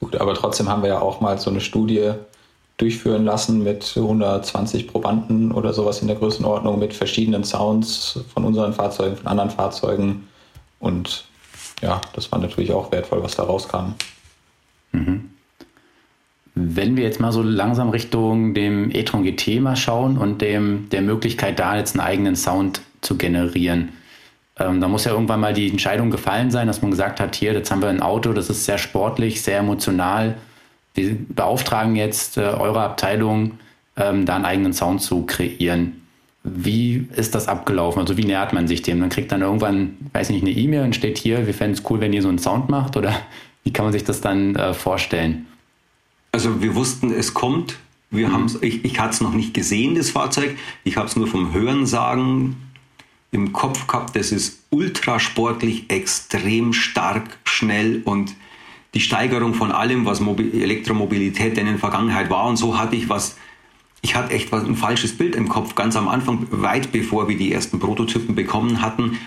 [0.00, 2.10] Gut, aber trotzdem haben wir ja auch mal so eine Studie
[2.76, 8.72] durchführen lassen mit 120 Probanden oder sowas in der Größenordnung mit verschiedenen Sounds von unseren
[8.72, 10.26] Fahrzeugen, von anderen Fahrzeugen.
[10.80, 11.24] Und
[11.82, 13.94] ja, das war natürlich auch wertvoll, was da rauskam.
[14.90, 15.30] Mhm.
[16.56, 21.02] Wenn wir jetzt mal so langsam Richtung dem e-tron GT mal schauen und dem, der
[21.02, 23.90] Möglichkeit, da jetzt einen eigenen Sound zu generieren,
[24.58, 27.52] ähm, da muss ja irgendwann mal die Entscheidung gefallen sein, dass man gesagt hat, hier,
[27.52, 30.36] jetzt haben wir ein Auto, das ist sehr sportlich, sehr emotional.
[30.94, 33.58] Wir beauftragen jetzt äh, eure Abteilung,
[33.96, 36.00] ähm, da einen eigenen Sound zu kreieren.
[36.44, 38.00] Wie ist das abgelaufen?
[38.00, 39.00] Also wie nähert man sich dem?
[39.00, 42.00] Dann kriegt dann irgendwann, weiß nicht, eine E-Mail und steht hier, wir fänden es cool,
[42.00, 43.12] wenn ihr so einen Sound macht oder
[43.64, 45.46] wie kann man sich das dann äh, vorstellen?
[46.34, 47.78] also wir wussten, es kommt.
[48.10, 48.58] Wir mhm.
[48.60, 50.56] ich, ich hatte es noch nicht gesehen, das Fahrzeug.
[50.82, 52.56] Ich habe es nur vom Hörensagen
[53.34, 54.16] im Kopf gehabt.
[54.16, 58.34] Das ist ultrasportlich, extrem stark, schnell und
[58.94, 62.46] die Steigerung von allem, was Mobil Elektromobilität in der Vergangenheit war.
[62.46, 63.36] Und so hatte ich was,
[64.02, 65.74] ich hatte echt was, ein falsches Bild im Kopf.
[65.74, 69.18] Ganz am Anfang, weit bevor wir die ersten Prototypen bekommen hatten,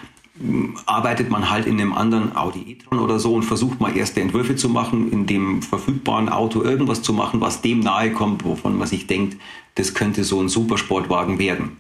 [0.86, 4.56] arbeitet man halt in einem anderen Audi e-tron oder so und versucht mal erste Entwürfe
[4.56, 8.88] zu machen, in dem verfügbaren Auto irgendwas zu machen, was dem nahe kommt, wovon man
[8.88, 9.38] sich denkt,
[9.76, 11.78] das könnte so ein Supersportwagen werden.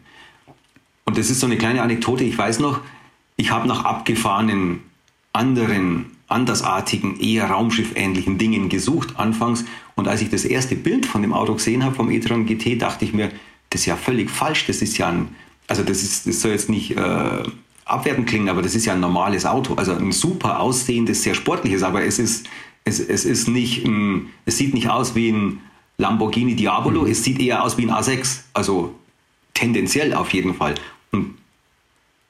[1.08, 2.26] Und das ist so eine kleine Anekdote.
[2.26, 2.82] Ich weiß noch,
[3.38, 4.82] ich habe nach abgefahrenen
[5.32, 9.64] anderen andersartigen, eher raumschiffähnlichen Dingen gesucht anfangs.
[9.96, 13.06] Und als ich das erste Bild von dem Auto gesehen habe, vom e-tron GT, dachte
[13.06, 13.32] ich mir,
[13.70, 14.68] das ist ja völlig falsch.
[14.68, 15.30] Das ist ja ein,
[15.68, 17.44] also das ist, das soll jetzt nicht äh,
[17.86, 19.76] abwertend klingen, aber das ist ja ein normales Auto.
[19.76, 22.48] Also ein super aussehendes, sehr sportliches, aber es ist,
[22.84, 25.62] es, es ist nicht, ein, es sieht nicht aus wie ein
[25.98, 27.12] Lamborghini Diabolo, mhm.
[27.12, 28.42] es sieht eher aus wie ein A6.
[28.54, 28.94] Also
[29.54, 30.76] tendenziell auf jeden Fall.
[31.12, 31.36] Und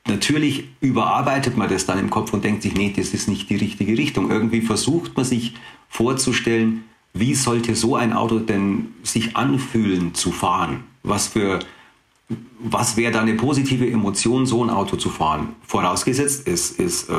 [0.07, 3.55] natürlich überarbeitet man das dann im Kopf und denkt sich, nee, das ist nicht die
[3.55, 4.29] richtige Richtung.
[4.29, 5.55] Irgendwie versucht man sich
[5.89, 10.83] vorzustellen, wie sollte so ein Auto denn sich anfühlen zu fahren?
[11.03, 11.59] Was für
[12.59, 15.55] was wäre da eine positive Emotion, so ein Auto zu fahren?
[15.65, 17.13] Vorausgesetzt, es ist äh,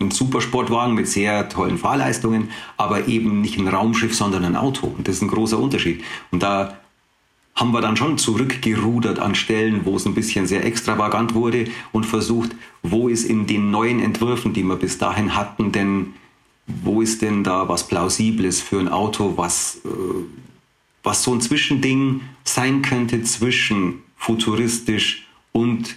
[0.00, 4.86] ein Supersportwagen mit sehr tollen Fahrleistungen, aber eben nicht ein Raumschiff, sondern ein Auto.
[4.86, 6.04] Und das ist ein großer Unterschied.
[6.30, 6.78] Und da
[7.58, 12.06] haben wir dann schon zurückgerudert an Stellen, wo es ein bisschen sehr extravagant wurde und
[12.06, 16.14] versucht, wo ist in den neuen Entwürfen, die wir bis dahin hatten, denn
[16.68, 19.88] wo ist denn da was Plausibles für ein Auto, was, äh,
[21.02, 25.96] was so ein Zwischending sein könnte zwischen futuristisch und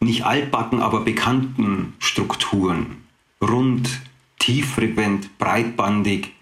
[0.00, 2.98] nicht altbacken, aber bekannten Strukturen.
[3.40, 4.02] Rund,
[4.38, 6.32] tieffrequent, breitbandig,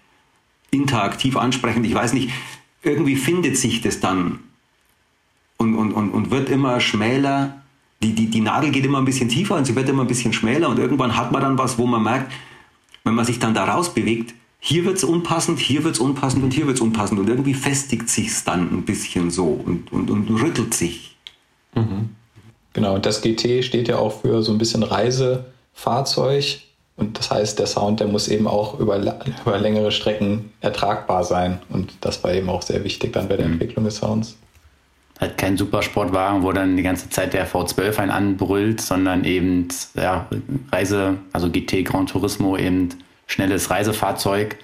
[0.71, 1.85] interaktiv ansprechend.
[1.85, 2.29] Ich weiß nicht,
[2.83, 4.39] irgendwie findet sich das dann
[5.57, 7.61] und, und, und, und wird immer schmäler.
[8.01, 10.33] Die, die, die Nadel geht immer ein bisschen tiefer und sie wird immer ein bisschen
[10.33, 12.31] schmäler und irgendwann hat man dann was, wo man merkt,
[13.03, 16.41] wenn man sich dann da raus bewegt, hier wird es unpassend, hier wird es unpassend
[16.41, 17.19] und hier wird es unpassend.
[17.19, 21.17] Und irgendwie festigt sich es dann ein bisschen so und, und, und rüttelt sich.
[21.75, 22.11] Mhm.
[22.71, 26.61] Genau, und das GT steht ja auch für so ein bisschen Reisefahrzeug.
[26.95, 31.59] Und das heißt, der Sound, der muss eben auch über, über längere Strecken ertragbar sein.
[31.69, 33.53] Und das war eben auch sehr wichtig dann bei der mhm.
[33.53, 34.35] Entwicklung des Sounds.
[35.19, 40.27] Halt kein Supersportwagen, wo dann die ganze Zeit der V12 einen anbrüllt, sondern eben ja,
[40.71, 42.89] Reise, also GT Grand Turismo eben
[43.27, 44.57] schnelles Reisefahrzeug,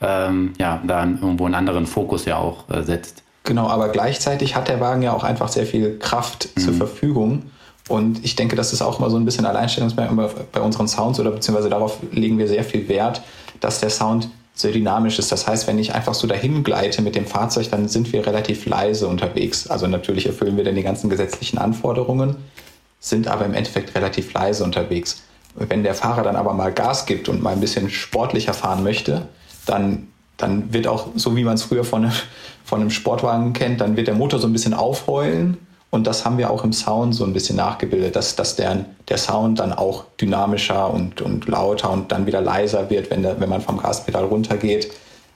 [0.00, 3.22] ähm, ja, da irgendwo einen anderen Fokus ja auch äh, setzt.
[3.44, 6.60] Genau, aber gleichzeitig hat der Wagen ja auch einfach sehr viel Kraft mhm.
[6.60, 7.42] zur Verfügung.
[7.88, 11.30] Und ich denke, das ist auch mal so ein bisschen Alleinstellungsmerkmal bei unseren Sounds oder
[11.30, 13.22] beziehungsweise darauf legen wir sehr viel Wert,
[13.60, 15.32] dass der Sound sehr dynamisch ist.
[15.32, 18.66] Das heißt, wenn ich einfach so dahin gleite mit dem Fahrzeug, dann sind wir relativ
[18.66, 19.68] leise unterwegs.
[19.68, 22.36] Also natürlich erfüllen wir dann die ganzen gesetzlichen Anforderungen,
[23.00, 25.22] sind aber im Endeffekt relativ leise unterwegs.
[25.54, 29.28] Wenn der Fahrer dann aber mal Gas gibt und mal ein bisschen sportlicher fahren möchte,
[29.66, 32.10] dann, dann wird auch, so wie man es früher von,
[32.64, 35.58] von einem Sportwagen kennt, dann wird der Motor so ein bisschen aufheulen.
[35.90, 39.18] Und das haben wir auch im Sound so ein bisschen nachgebildet, dass, dass der, der
[39.18, 43.48] Sound dann auch dynamischer und, und lauter und dann wieder leiser wird, wenn, der, wenn
[43.48, 44.92] man vom Gaspedal runtergeht.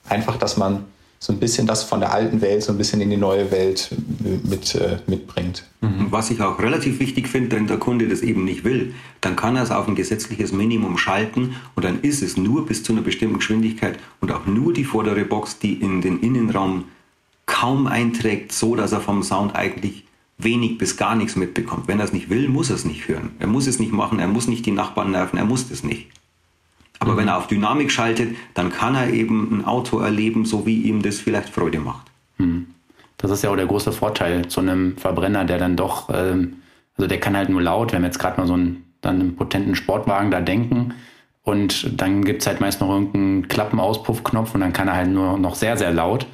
[0.07, 0.85] Einfach, dass man
[1.19, 3.89] so ein bisschen das von der alten Welt so ein bisschen in die neue Welt
[4.43, 5.63] mit, äh, mitbringt.
[5.81, 6.07] Mhm.
[6.11, 9.55] Was ich auch relativ wichtig finde, wenn der Kunde das eben nicht will, dann kann
[9.55, 13.01] er es auf ein gesetzliches Minimum schalten und dann ist es nur bis zu einer
[13.01, 16.85] bestimmten Geschwindigkeit und auch nur die vordere Box, die in den Innenraum
[17.45, 20.05] kaum einträgt, so dass er vom Sound eigentlich
[20.37, 21.87] wenig bis gar nichts mitbekommt.
[21.87, 23.31] Wenn er es nicht will, muss er es nicht hören.
[23.39, 26.07] Er muss es nicht machen, er muss nicht die Nachbarn nerven, er muss das nicht.
[26.99, 27.17] Aber mhm.
[27.17, 31.01] wenn er auf Dynamik schaltet, dann kann er eben ein Auto erleben, so wie ihm
[31.01, 32.07] das vielleicht Freude macht.
[32.37, 32.67] Mhm.
[33.17, 36.57] Das ist ja auch der große Vorteil zu einem Verbrenner, der dann doch, ähm,
[36.97, 39.35] also der kann halt nur laut, wenn wir jetzt gerade mal so einen, dann einen
[39.35, 40.93] potenten Sportwagen da denken
[41.43, 45.37] und dann gibt es halt meist noch irgendeinen Klappenauspuffknopf und dann kann er halt nur
[45.37, 46.25] noch sehr, sehr laut.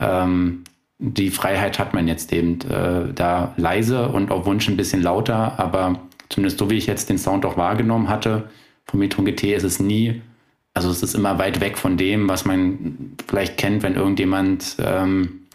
[0.00, 0.64] Ähm,
[0.98, 5.58] die Freiheit hat man jetzt eben äh, da leise und auf Wunsch ein bisschen lauter,
[5.58, 8.50] aber zumindest so wie ich jetzt den Sound auch wahrgenommen hatte,
[8.84, 10.22] vom Metro GT ist es nie,
[10.74, 15.46] also es ist immer weit weg von dem, was man vielleicht kennt, wenn irgendjemand ähm,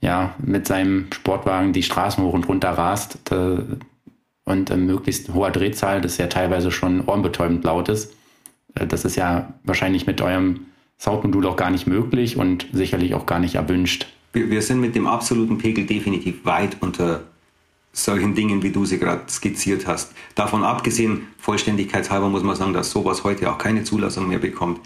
[0.00, 3.58] ja mit seinem Sportwagen die Straßen hoch und runter rast äh,
[4.44, 8.14] und äh, möglichst hoher Drehzahl, das ja teilweise schon ohrenbetäubend laut ist.
[8.74, 10.66] Äh, das ist ja wahrscheinlich mit eurem
[10.98, 14.06] Soundmodul auch gar nicht möglich und sicherlich auch gar nicht erwünscht.
[14.32, 17.22] Wir, wir sind mit dem absoluten Pegel definitiv weit unter
[17.92, 20.12] solchen Dingen, wie du sie gerade skizziert hast.
[20.34, 24.80] Davon abgesehen, vollständigkeitshalber muss man sagen, dass sowas heute auch keine Zulassung mehr bekommt.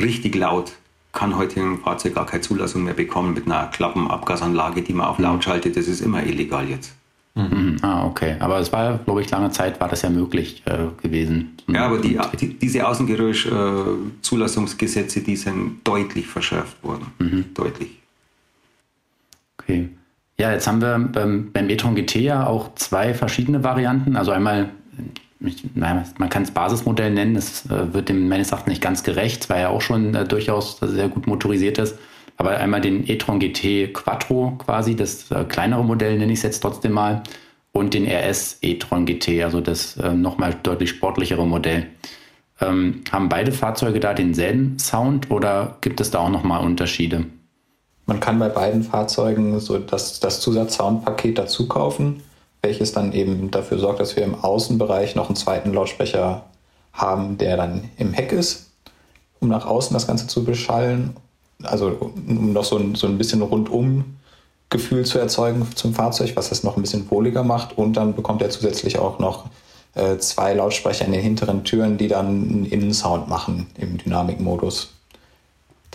[0.00, 0.72] Richtig laut
[1.12, 5.18] kann heute ein Fahrzeug gar keine Zulassung mehr bekommen mit einer Klappenabgasanlage, die man auf
[5.18, 5.76] laut schaltet.
[5.76, 6.94] Das ist immer illegal jetzt.
[7.34, 7.78] Mhm.
[7.82, 8.36] Ah, okay.
[8.38, 11.56] Aber es war, glaube ich, lange Zeit war das ja möglich äh, gewesen.
[11.68, 17.08] Ja, aber die, die, diese Außengeräusch-Zulassungsgesetze, äh, die sind deutlich verschärft worden.
[17.18, 17.44] Mhm.
[17.52, 17.98] Deutlich.
[19.66, 19.88] Okay.
[20.38, 24.16] Ja, jetzt haben wir beim, beim e-tron GT ja auch zwei verschiedene Varianten.
[24.16, 24.68] Also einmal,
[25.74, 29.62] man kann es Basismodell nennen, es äh, wird dem meines Erachtens nicht ganz gerecht, weil
[29.62, 31.98] er auch schon äh, durchaus sehr gut motorisiert ist.
[32.36, 36.60] Aber einmal den e-tron GT Quattro quasi, das äh, kleinere Modell nenne ich es jetzt
[36.60, 37.22] trotzdem mal,
[37.72, 41.86] und den RS e-tron GT, also das äh, nochmal deutlich sportlichere Modell.
[42.60, 47.26] Ähm, haben beide Fahrzeuge da denselben Sound oder gibt es da auch nochmal Unterschiede?
[48.06, 52.22] Man kann bei beiden Fahrzeugen so das, das Zusatz-Soundpaket dazu kaufen,
[52.62, 56.44] welches dann eben dafür sorgt, dass wir im Außenbereich noch einen zweiten Lautsprecher
[56.92, 58.70] haben, der dann im Heck ist,
[59.40, 61.16] um nach außen das Ganze zu beschallen.
[61.62, 64.16] Also um noch so ein, so ein bisschen rundum
[64.70, 67.76] Gefühl zu erzeugen zum Fahrzeug, was das noch ein bisschen wohliger macht.
[67.76, 69.46] Und dann bekommt er zusätzlich auch noch
[69.94, 74.95] äh, zwei Lautsprecher in den hinteren Türen, die dann einen Innensound machen im Dynamikmodus.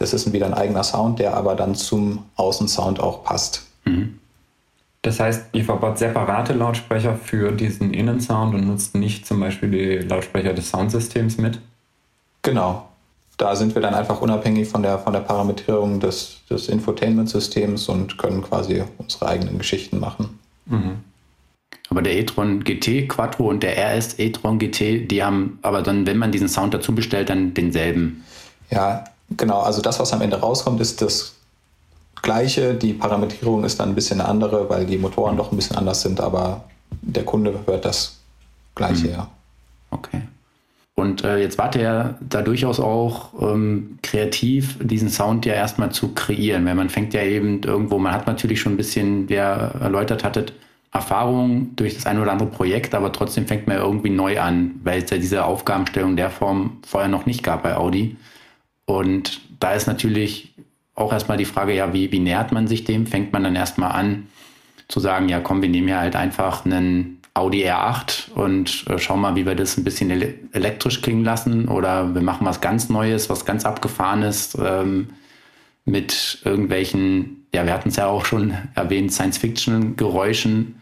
[0.01, 3.67] Das ist wieder ein eigener Sound, der aber dann zum Außensound auch passt.
[3.85, 4.17] Mhm.
[5.03, 10.07] Das heißt, ihr verbaut separate Lautsprecher für diesen Innensound und nutzt nicht zum Beispiel die
[10.07, 11.59] Lautsprecher des Soundsystems mit?
[12.41, 12.89] Genau.
[13.37, 18.17] Da sind wir dann einfach unabhängig von der, von der Parametrierung des, des Infotainment-Systems und
[18.17, 20.39] können quasi unsere eigenen Geschichten machen.
[20.65, 20.97] Mhm.
[21.91, 26.17] Aber der e-tron GT Quattro und der RS e-tron GT, die haben aber dann, wenn
[26.17, 28.23] man diesen Sound dazu bestellt, dann denselben.
[28.71, 29.03] Ja,
[29.37, 31.33] Genau, also das, was am Ende rauskommt, ist das
[32.21, 32.75] Gleiche.
[32.75, 36.01] Die Parametrierung ist dann ein bisschen eine andere, weil die Motoren doch ein bisschen anders
[36.01, 36.65] sind, aber
[37.01, 38.17] der Kunde hört das
[38.75, 39.13] Gleiche, mhm.
[39.13, 39.27] ja.
[39.91, 40.21] Okay.
[40.95, 46.09] Und äh, jetzt wart ihr da durchaus auch ähm, kreativ, diesen Sound ja erstmal zu
[46.09, 49.71] kreieren, weil man fängt ja eben irgendwo, man hat natürlich schon ein bisschen, wie ihr
[49.79, 50.53] erläutert hattet,
[50.93, 55.01] Erfahrung durch das eine oder andere Projekt, aber trotzdem fängt man irgendwie neu an, weil
[55.01, 58.17] es ja diese Aufgabenstellung der Form vorher noch nicht gab bei Audi.
[58.91, 60.53] Und da ist natürlich
[60.95, 63.07] auch erstmal die Frage, ja, wie, wie nähert man sich dem?
[63.07, 64.27] Fängt man dann erstmal an
[64.87, 69.21] zu sagen, ja, komm, wir nehmen hier halt einfach einen Audi R8 und äh, schauen
[69.21, 72.89] mal, wie wir das ein bisschen ele elektrisch klingen lassen oder wir machen was ganz
[72.89, 75.11] Neues, was ganz Abgefahrenes ähm,
[75.85, 80.81] mit irgendwelchen, ja, wir hatten es ja auch schon erwähnt, Science-Fiction-Geräuschen.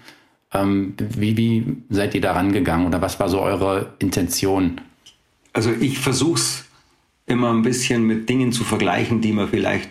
[0.52, 4.82] Ähm, wie, wie seid ihr da rangegangen oder was war so eure Intention?
[5.54, 6.66] Also ich versuche es
[7.30, 9.90] immer ein bisschen mit Dingen zu vergleichen, die man vielleicht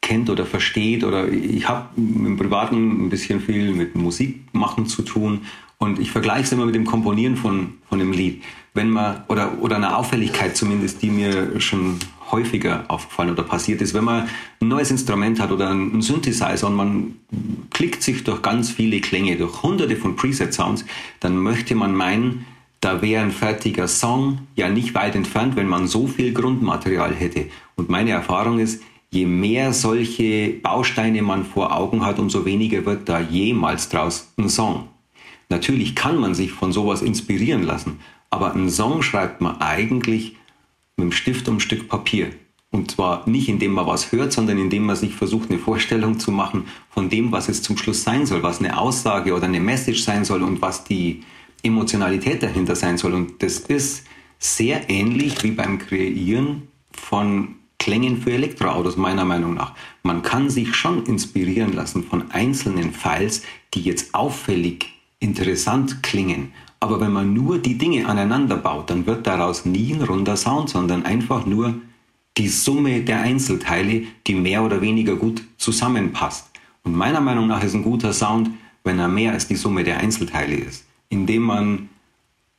[0.00, 1.04] kennt oder versteht.
[1.04, 5.42] Oder ich habe im Privaten ein bisschen viel mit Musikmachen zu tun
[5.78, 8.42] und ich vergleiche es immer mit dem Komponieren von, von einem Lied.
[8.74, 11.96] Wenn man, oder, oder eine Auffälligkeit zumindest, die mir schon
[12.30, 14.28] häufiger aufgefallen oder passiert ist, wenn man
[14.60, 17.16] ein neues Instrument hat oder einen Synthesizer und man
[17.70, 20.84] klickt sich durch ganz viele Klänge, durch hunderte von Preset-Sounds,
[21.18, 22.44] dann möchte man meinen,
[22.80, 27.46] da wäre ein fertiger Song ja nicht weit entfernt, wenn man so viel Grundmaterial hätte.
[27.76, 33.08] Und meine Erfahrung ist, je mehr solche Bausteine man vor Augen hat, umso weniger wird
[33.08, 34.88] da jemals draus ein Song.
[35.50, 40.36] Natürlich kann man sich von sowas inspirieren lassen, aber einen Song schreibt man eigentlich
[40.96, 42.30] mit dem Stift und einem Stück Papier.
[42.72, 46.30] Und zwar nicht indem man was hört, sondern indem man sich versucht, eine Vorstellung zu
[46.30, 50.02] machen von dem, was es zum Schluss sein soll, was eine Aussage oder eine Message
[50.02, 51.24] sein soll und was die,
[51.62, 53.14] Emotionalität dahinter sein soll.
[53.14, 54.04] Und das ist
[54.38, 59.74] sehr ähnlich wie beim Kreieren von Klängen für Elektroautos, meiner Meinung nach.
[60.02, 63.42] Man kann sich schon inspirieren lassen von einzelnen Files,
[63.72, 64.86] die jetzt auffällig
[65.18, 66.52] interessant klingen.
[66.78, 70.70] Aber wenn man nur die Dinge aneinander baut, dann wird daraus nie ein runder Sound,
[70.70, 71.74] sondern einfach nur
[72.36, 76.50] die Summe der Einzelteile, die mehr oder weniger gut zusammenpasst.
[76.84, 78.50] Und meiner Meinung nach ist ein guter Sound,
[78.84, 81.90] wenn er mehr als die Summe der Einzelteile ist indem man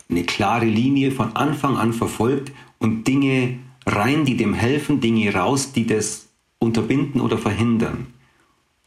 [0.10, 5.72] eine klare Linie von Anfang an verfolgt und Dinge rein, die dem helfen, Dinge raus,
[5.72, 6.28] die das
[6.60, 8.08] unterbinden oder verhindern.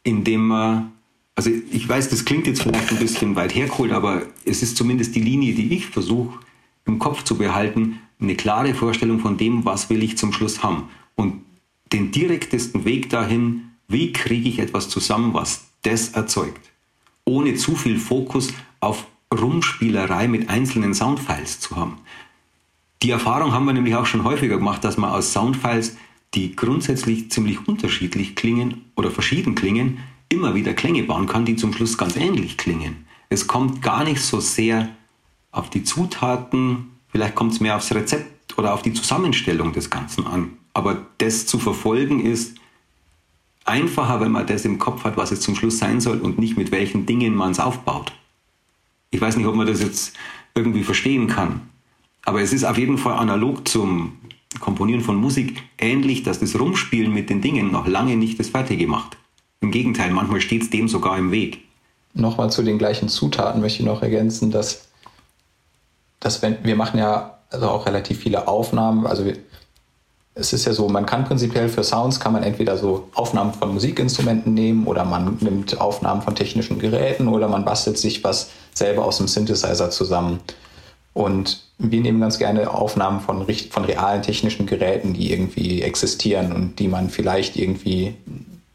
[0.05, 0.93] Indem man,
[1.35, 5.17] also ich weiß, das klingt jetzt vielleicht ein bisschen weit hergeholt, aber es ist zumindest
[5.17, 6.39] die Linie, die ich versuche
[6.85, 10.89] im Kopf zu behalten, eine klare Vorstellung von dem, was will ich zum Schluss haben.
[11.17, 11.43] Und
[11.93, 16.71] den direktesten Weg dahin, wie kriege ich etwas zusammen, was das erzeugt.
[17.25, 21.99] Ohne zu viel Fokus auf Rumspielerei mit einzelnen Soundfiles zu haben.
[23.03, 25.97] Die Erfahrung haben wir nämlich auch schon häufiger gemacht, dass man aus Soundfiles,
[26.35, 31.73] die grundsätzlich ziemlich unterschiedlich klingen oder verschieden klingen, immer wieder Klänge bauen kann, die zum
[31.73, 33.07] Schluss ganz ähnlich klingen.
[33.29, 34.89] Es kommt gar nicht so sehr
[35.53, 40.27] auf die Zutaten, vielleicht kommt es mehr aufs Rezept oder auf die Zusammenstellung des Ganzen
[40.27, 42.57] an, Aber das zu verfolgen ist
[43.65, 46.57] einfacher, wenn man das im Kopf hat, was es zum Schluss sein soll und nicht
[46.57, 48.13] mit welchen Dingen man es aufbaut.
[49.15, 50.17] Ich weiß nicht, ob man das jetzt
[50.57, 51.61] irgendwie verstehen kann.
[52.25, 54.19] Aber es ist auf jeden Fall analog zum
[54.59, 58.89] Komponieren von Musik ähnlich, dass das Rumspielen mit den Dingen noch lange nicht das Fertige
[58.89, 59.17] macht.
[59.61, 61.61] Im Gegenteil, manchmal steht es dem sogar im Weg.
[62.13, 64.89] Nochmal zu den gleichen Zutaten möchte ich noch ergänzen, dass,
[66.19, 69.37] dass wenn, wir machen ja also auch relativ viele Aufnahmen, also wir,
[70.35, 73.73] es ist ja so, man kann prinzipiell für Sounds kann man entweder so Aufnahmen von
[73.73, 79.05] Musikinstrumenten nehmen oder man nimmt Aufnahmen von technischen Geräten oder man bastelt sich was selber
[79.05, 80.41] aus dem Synthesizer zusammen.
[81.13, 86.81] Und wir nehmen ganz gerne Aufnahmen von, von realen technischen Geräten, die irgendwie existieren und
[86.81, 88.17] die man vielleicht irgendwie,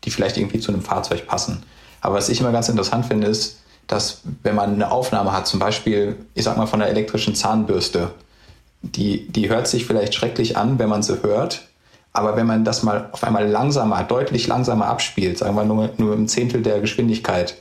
[0.05, 1.63] die vielleicht irgendwie zu einem Fahrzeug passen.
[1.99, 5.59] Aber was ich immer ganz interessant finde, ist, dass wenn man eine Aufnahme hat, zum
[5.59, 8.11] Beispiel, ich sag mal von einer elektrischen Zahnbürste,
[8.81, 11.67] die, die hört sich vielleicht schrecklich an, wenn man sie hört,
[12.13, 16.13] aber wenn man das mal auf einmal langsamer, deutlich langsamer abspielt, sagen wir nur, nur
[16.13, 17.55] im Zehntel der Geschwindigkeit,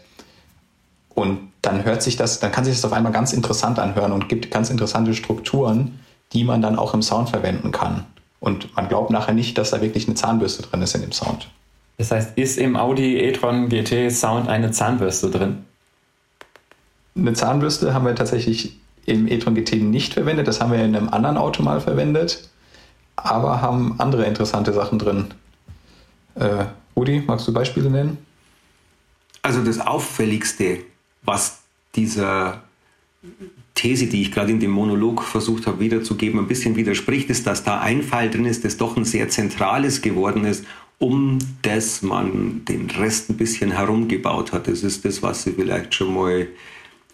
[1.19, 4.29] und dann hört sich das, dann kann sich das auf einmal ganz interessant anhören und
[4.29, 5.99] gibt ganz interessante Strukturen,
[6.33, 8.05] die man dann auch im Sound verwenden kann.
[8.39, 11.49] Und man glaubt nachher nicht, dass da wirklich eine Zahnbürste drin ist in dem Sound.
[11.97, 15.65] Das heißt, ist im Audi e-tron GT Sound eine Zahnbürste drin?
[17.17, 18.79] Eine Zahnbürste haben wir tatsächlich
[19.09, 20.49] im e-tron GT nicht verwendet.
[20.49, 22.49] Das haben wir in einem anderen Auto mal verwendet.
[23.17, 25.27] Aber haben andere interessante Sachen drin.
[26.37, 28.19] Äh, Rudi, magst du Beispiele nennen?
[29.43, 30.81] Also das Auffälligste
[31.29, 31.61] was
[31.95, 32.63] dieser
[33.75, 37.65] These, die ich gerade in dem Monolog versucht habe wiederzugeben, ein bisschen widerspricht, ist, dass
[37.65, 40.65] da ein Fall drin ist, das doch ein sehr zentrales geworden ist,
[40.99, 44.67] um das man den Rest ein bisschen herumgebaut hat.
[44.67, 46.49] Das ist das, was Sie vielleicht schon mal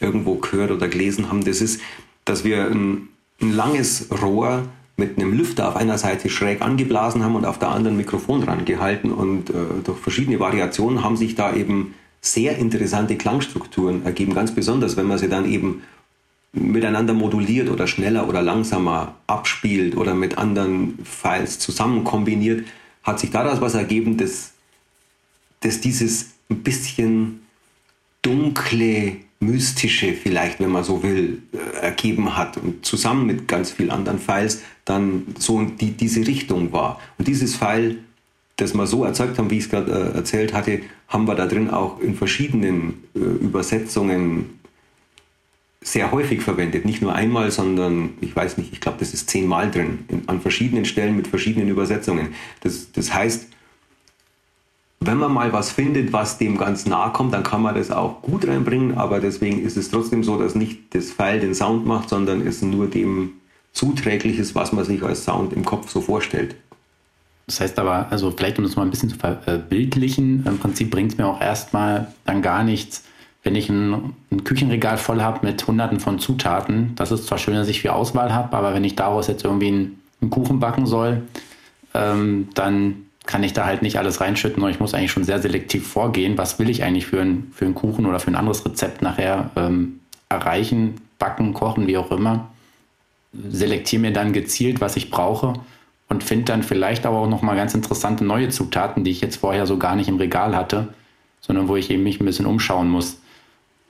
[0.05, 1.45] irgendwo gehört oder gelesen haben.
[1.45, 1.81] Das ist,
[2.25, 3.09] dass wir ein,
[3.41, 4.65] ein langes Rohr
[4.97, 9.13] mit einem Lüfter auf einer Seite schräg angeblasen haben und auf der anderen Mikrofon rangehalten
[9.13, 14.97] und äh, durch verschiedene Variationen haben sich da eben sehr interessante Klangstrukturen ergeben, ganz besonders,
[14.97, 15.83] wenn man sie dann eben
[16.53, 22.65] miteinander moduliert oder schneller oder langsamer abspielt oder mit anderen Files zusammen kombiniert,
[23.03, 24.53] hat sich daraus was ergeben, dass,
[25.61, 27.41] dass dieses ein bisschen
[28.23, 29.17] dunkle,
[29.47, 34.19] mystische vielleicht, wenn man so will, äh, ergeben hat und zusammen mit ganz vielen anderen
[34.19, 37.01] Files dann so die, diese Richtung war.
[37.19, 37.99] Und dieses File
[38.57, 41.47] das wir so erzeugt haben, wie ich es gerade äh, erzählt hatte, haben wir da
[41.47, 44.61] drin auch in verschiedenen äh, Übersetzungen
[45.81, 46.85] sehr häufig verwendet.
[46.85, 50.41] Nicht nur einmal, sondern ich weiß nicht, ich glaube, das ist zehnmal drin, in, an
[50.41, 52.29] verschiedenen Stellen mit verschiedenen Übersetzungen.
[52.61, 53.49] Das, das heißt,
[55.07, 58.23] wenn man mal was findet, was dem ganz nahe kommt, dann kann man das auch
[58.23, 62.09] gut reinbringen, aber deswegen ist es trotzdem so, dass nicht das Pfeil den Sound macht,
[62.09, 63.33] sondern es nur dem
[63.73, 66.55] zuträglich ist, was man sich als Sound im Kopf so vorstellt.
[67.47, 71.13] Das heißt aber, also vielleicht um das mal ein bisschen zu verbildlichen, im Prinzip bringt
[71.13, 73.05] es mir auch erstmal dann gar nichts,
[73.43, 76.93] wenn ich ein, ein Küchenregal voll habe mit hunderten von Zutaten.
[76.97, 79.69] Das ist zwar schön, dass ich viel Auswahl habe, aber wenn ich daraus jetzt irgendwie
[79.69, 81.23] einen, einen Kuchen backen soll,
[81.93, 85.41] ähm, dann kann ich da halt nicht alles reinschütten, sondern ich muss eigentlich schon sehr
[85.41, 86.37] selektiv vorgehen.
[86.37, 89.51] Was will ich eigentlich für, ein, für einen Kuchen oder für ein anderes Rezept nachher
[89.57, 92.51] ähm, erreichen, backen, kochen, wie auch immer.
[93.33, 95.55] Selektiere mir dann gezielt, was ich brauche
[96.09, 99.67] und finde dann vielleicht aber auch nochmal ganz interessante neue Zutaten, die ich jetzt vorher
[99.67, 100.89] so gar nicht im Regal hatte,
[101.41, 103.21] sondern wo ich eben mich ein bisschen umschauen muss,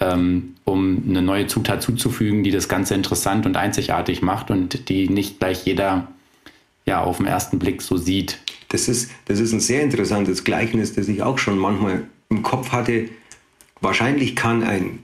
[0.01, 5.09] ähm, um eine neue Zutat zuzufügen, die das Ganze interessant und einzigartig macht und die
[5.09, 6.09] nicht gleich jeder
[6.87, 8.39] ja auf den ersten Blick so sieht.
[8.69, 12.73] Das ist, das ist ein sehr interessantes Gleichnis, das ich auch schon manchmal im Kopf
[12.73, 13.09] hatte.
[13.81, 15.01] Wahrscheinlich kann ein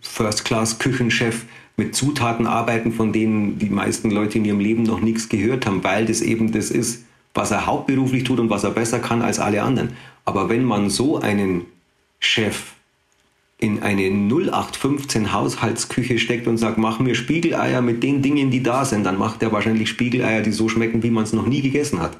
[0.00, 1.44] First-Class-Küchenchef
[1.76, 5.84] mit Zutaten arbeiten, von denen die meisten Leute in ihrem Leben noch nichts gehört haben,
[5.84, 7.04] weil das eben das ist,
[7.34, 9.96] was er hauptberuflich tut und was er besser kann als alle anderen.
[10.24, 11.66] Aber wenn man so einen
[12.18, 12.72] Chef
[13.58, 18.84] in eine 0815 Haushaltsküche steckt und sagt, mach mir Spiegeleier mit den Dingen, die da
[18.84, 22.00] sind, dann macht er wahrscheinlich Spiegeleier, die so schmecken, wie man es noch nie gegessen
[22.00, 22.16] hat.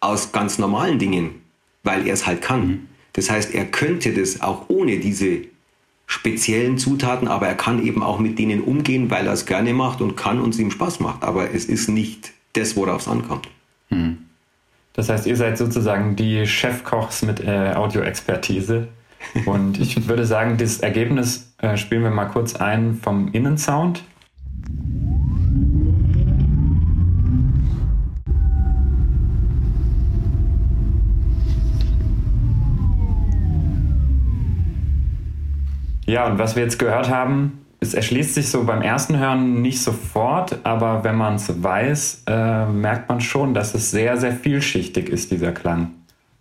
[0.00, 1.42] Aus ganz normalen Dingen,
[1.84, 2.88] weil er es halt kann.
[3.12, 5.42] Das heißt, er könnte das auch ohne diese
[6.06, 10.00] speziellen Zutaten, aber er kann eben auch mit denen umgehen, weil er es gerne macht
[10.00, 11.22] und kann und es ihm Spaß macht.
[11.22, 13.48] Aber es ist nicht das, worauf es ankommt.
[13.90, 14.18] Hm.
[14.92, 18.88] Das heißt, ihr seid sozusagen die Chefkochs mit äh, Audioexpertise.
[19.46, 24.02] Und ich würde sagen, das Ergebnis äh, spielen wir mal kurz ein vom Innensound.
[36.06, 39.80] Ja, und was wir jetzt gehört haben, es erschließt sich so beim ersten Hören nicht
[39.80, 45.08] sofort, aber wenn man es weiß, äh, merkt man schon, dass es sehr, sehr vielschichtig
[45.08, 45.92] ist, dieser Klang.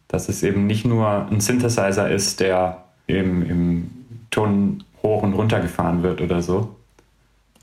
[0.10, 3.92] Dass es eben nicht nur ein Synthesizer ist, der im, im
[4.32, 6.76] Ton hoch und runter gefahren wird oder so.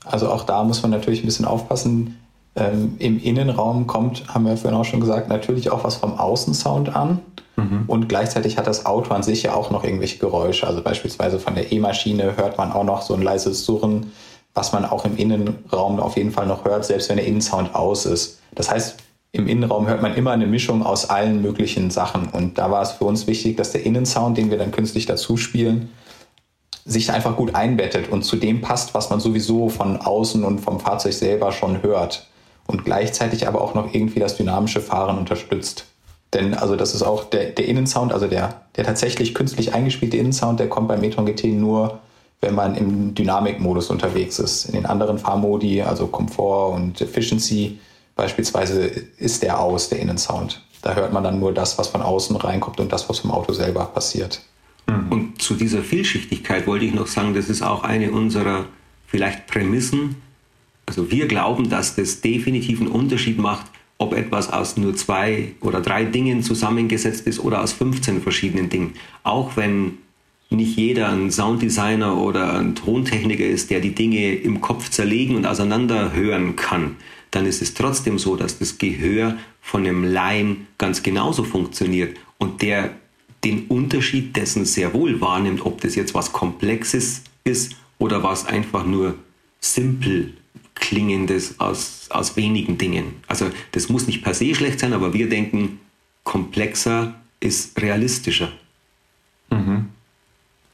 [0.05, 2.17] Also auch da muss man natürlich ein bisschen aufpassen.
[2.55, 6.95] Ähm, Im Innenraum kommt, haben wir vorhin auch schon gesagt, natürlich auch was vom Außensound
[6.95, 7.19] an.
[7.55, 7.83] Mhm.
[7.87, 10.65] Und gleichzeitig hat das Auto an sich ja auch noch irgendwelche Geräusche.
[10.65, 14.11] Also beispielsweise von der E-Maschine hört man auch noch so ein leises Surren,
[14.53, 18.05] was man auch im Innenraum auf jeden Fall noch hört, selbst wenn der Innensound aus
[18.05, 18.39] ist.
[18.55, 18.97] Das heißt,
[19.31, 22.29] im Innenraum hört man immer eine Mischung aus allen möglichen Sachen.
[22.29, 25.37] Und da war es für uns wichtig, dass der Innensound, den wir dann künstlich dazu
[25.37, 25.89] spielen,
[26.85, 30.79] sich einfach gut einbettet und zu dem passt, was man sowieso von außen und vom
[30.79, 32.27] Fahrzeug selber schon hört.
[32.65, 35.85] Und gleichzeitig aber auch noch irgendwie das dynamische Fahren unterstützt.
[36.33, 40.59] Denn also das ist auch der, der Innensound, also der, der tatsächlich künstlich eingespielte Innensound,
[40.59, 41.99] der kommt beim e-tron GT nur,
[42.41, 44.65] wenn man im Dynamikmodus unterwegs ist.
[44.65, 47.79] In den anderen Fahrmodi, also Komfort und Efficiency
[48.17, 50.61] beispielsweise, ist der aus, der Innensound.
[50.81, 53.53] Da hört man dann nur das, was von außen reinkommt und das, was vom Auto
[53.53, 54.41] selber passiert.
[54.87, 55.11] Mhm.
[55.11, 58.65] Und zu dieser Vielschichtigkeit wollte ich noch sagen, das ist auch eine unserer
[59.05, 60.15] vielleicht Prämissen.
[60.85, 65.81] Also wir glauben, dass das definitiv einen Unterschied macht, ob etwas aus nur zwei oder
[65.81, 68.93] drei Dingen zusammengesetzt ist oder aus 15 verschiedenen Dingen.
[69.23, 69.97] Auch wenn
[70.49, 75.45] nicht jeder ein Sounddesigner oder ein Tontechniker ist, der die Dinge im Kopf zerlegen und
[75.45, 76.95] auseinander hören kann,
[77.37, 82.63] dann ist es trotzdem so, dass das Gehör von einem Laien ganz genauso funktioniert und
[82.63, 82.95] der
[83.43, 88.87] den Unterschied dessen sehr wohl wahrnimmt, ob das jetzt was Komplexes ist oder was einfach
[88.87, 89.13] nur
[89.59, 90.33] simpel
[90.73, 93.13] klingendes aus, aus wenigen Dingen.
[93.27, 95.79] Also das muss nicht per se schlecht sein, aber wir denken,
[96.23, 98.49] komplexer ist realistischer.
[99.51, 99.89] Mhm.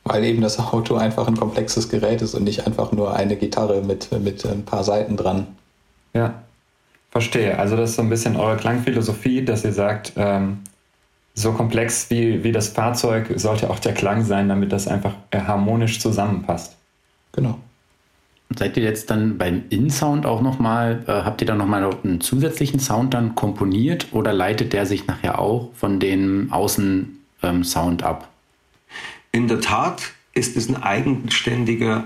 [0.05, 3.82] Weil eben das Auto einfach ein komplexes Gerät ist und nicht einfach nur eine Gitarre
[3.82, 5.47] mit, mit ein paar Seiten dran.
[6.14, 6.41] Ja,
[7.14, 7.59] verstehe.
[7.59, 10.61] Also das ist so ein bisschen eure Klangphilosophie, dass ihr sagt, ähm,
[11.36, 15.99] so komplex wie, wie das Fahrzeug sollte auch der Klang sein, damit das einfach harmonisch
[15.99, 16.76] zusammenpasst.
[17.32, 17.59] Genau.
[18.55, 22.80] Seid ihr jetzt dann beim In-Sound auch nochmal, äh, habt ihr da nochmal einen zusätzlichen
[22.80, 28.30] Sound dann komponiert oder leitet der sich nachher auch von dem Außen-Sound ähm, ab?
[29.32, 30.01] In der Tat
[30.34, 32.05] ist es ein eigenständiger,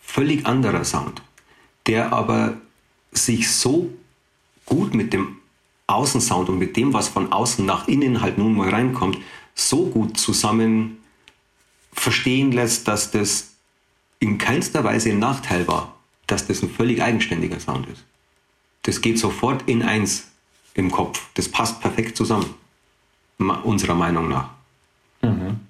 [0.00, 1.20] völlig anderer Sound,
[1.86, 2.54] der aber
[3.12, 3.90] sich so
[4.70, 5.36] gut mit dem
[5.86, 9.18] Außensound und mit dem, was von außen nach innen halt nun mal reinkommt,
[9.54, 10.98] so gut zusammen
[11.92, 13.54] verstehen lässt, dass das
[14.20, 15.96] in keinster Weise ein Nachteil war,
[16.26, 18.04] dass das ein völlig eigenständiger Sound ist.
[18.82, 20.28] Das geht sofort in eins
[20.74, 21.28] im Kopf.
[21.34, 22.54] Das passt perfekt zusammen,
[23.64, 24.50] unserer Meinung nach.
[25.22, 25.60] Mhm.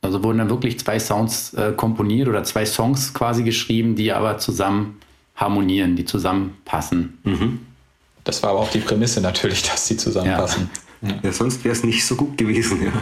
[0.00, 4.38] Also wurden dann wirklich zwei Sounds äh, komponiert oder zwei Songs quasi geschrieben, die aber
[4.38, 4.98] zusammen
[5.36, 7.18] harmonieren, die zusammenpassen.
[7.24, 7.66] Mhm.
[8.24, 10.70] Das war aber auch die Prämisse natürlich, dass sie zusammenpassen.
[11.02, 12.92] Ja, ja sonst wäre es nicht so gut gewesen, ja.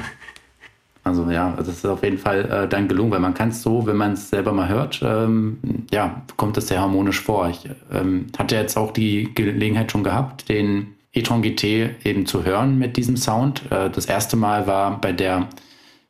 [1.09, 3.87] Also ja, das ist auf jeden Fall äh, dann gelungen, weil man kann es so,
[3.87, 5.59] wenn man es selber mal hört, ähm,
[5.91, 7.49] ja, kommt es sehr harmonisch vor.
[7.49, 12.79] Ich ähm, hatte jetzt auch die Gelegenheit schon gehabt, den e-tron GT eben zu hören
[12.79, 13.63] mit diesem Sound.
[13.71, 15.49] Äh, das erste Mal war bei der,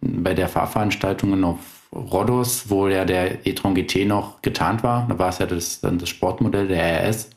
[0.00, 1.59] bei der Fahrveranstaltung auf
[1.92, 5.06] Rhodos, wo ja der e-tron GT noch getarnt war.
[5.09, 7.30] Da war es ja das, dann das Sportmodell der RS.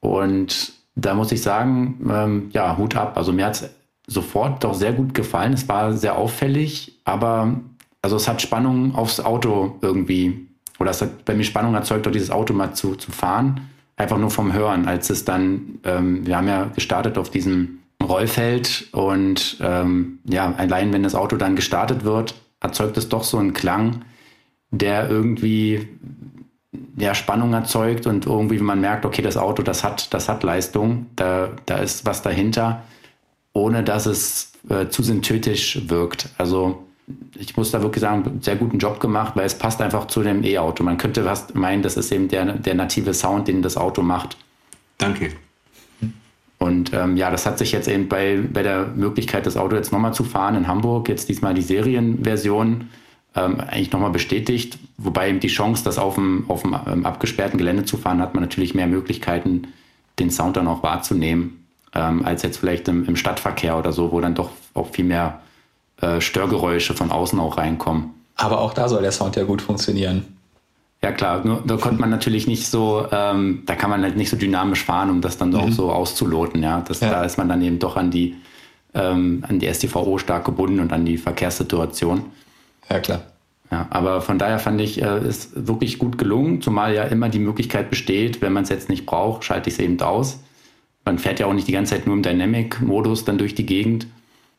[0.00, 3.16] Und da muss ich sagen, ähm, ja, Hut ab.
[3.16, 3.70] Also mir hat es
[4.06, 5.52] sofort doch sehr gut gefallen.
[5.52, 7.60] Es war sehr auffällig, aber
[8.02, 12.12] also es hat Spannung aufs Auto irgendwie, oder es hat bei mir Spannung erzeugt, auch
[12.12, 13.68] dieses Auto mal zu, zu fahren.
[13.96, 18.88] Einfach nur vom Hören, als es dann, ähm, wir haben ja gestartet auf diesem Rollfeld
[18.92, 23.54] und ähm, ja, allein wenn das Auto dann gestartet wird, erzeugt es doch so einen
[23.54, 24.02] Klang,
[24.70, 25.88] der irgendwie
[26.96, 30.42] ja, Spannung erzeugt und irgendwie, wenn man merkt, okay, das Auto, das hat, das hat
[30.42, 32.82] Leistung, da, da ist was dahinter
[33.56, 36.28] ohne dass es äh, zu synthetisch wirkt.
[36.36, 36.84] Also
[37.38, 40.44] ich muss da wirklich sagen, sehr guten Job gemacht, weil es passt einfach zu dem
[40.44, 40.84] E-Auto.
[40.84, 44.36] Man könnte fast meinen, das ist eben der, der native Sound, den das Auto macht.
[44.98, 45.30] Danke.
[46.58, 49.92] Und ähm, ja, das hat sich jetzt eben bei, bei der Möglichkeit, das Auto jetzt
[49.92, 52.88] nochmal zu fahren in Hamburg, jetzt diesmal die Serienversion,
[53.36, 54.78] ähm, eigentlich nochmal bestätigt.
[54.96, 58.42] Wobei die Chance, das auf dem, auf dem ähm, abgesperrten Gelände zu fahren, hat man
[58.42, 59.68] natürlich mehr Möglichkeiten,
[60.18, 64.20] den Sound dann auch wahrzunehmen ähm, als jetzt vielleicht im, im, Stadtverkehr oder so, wo
[64.20, 65.40] dann doch auch viel mehr
[66.00, 68.10] äh, Störgeräusche von außen auch reinkommen.
[68.36, 70.24] Aber auch da soll der Sound ja gut funktionieren.
[71.02, 74.30] Ja klar, nur da konnte man natürlich nicht so, ähm, da kann man halt nicht
[74.30, 75.56] so dynamisch fahren, um das dann mhm.
[75.56, 76.62] auch so auszuloten.
[76.62, 76.80] Ja?
[76.80, 77.10] Das, ja.
[77.10, 78.34] Da ist man dann eben doch an die,
[78.94, 82.24] ähm, an die STVO stark gebunden und an die Verkehrssituation.
[82.90, 83.22] Ja klar.
[83.70, 87.40] Ja, aber von daher fand ich, äh, ist wirklich gut gelungen, zumal ja immer die
[87.40, 90.40] Möglichkeit besteht, wenn man es jetzt nicht braucht, schalte ich es eben aus.
[91.04, 94.06] Man fährt ja auch nicht die ganze Zeit nur im Dynamic-Modus dann durch die Gegend.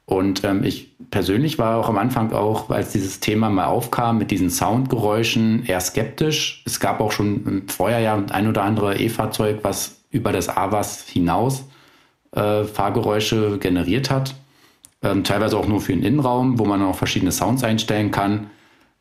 [0.06, 4.32] Und ähm, ich persönlich war auch am Anfang auch, als dieses Thema mal aufkam mit
[4.32, 6.64] diesen Soundgeräuschen, eher skeptisch.
[6.66, 11.66] Es gab auch schon vorher ja ein oder andere E-Fahrzeug, was über das AVAS hinaus
[12.32, 14.36] äh, Fahrgeräusche generiert hat.
[15.08, 18.50] Ähm, teilweise auch nur für den Innenraum, wo man auch verschiedene Sounds einstellen kann.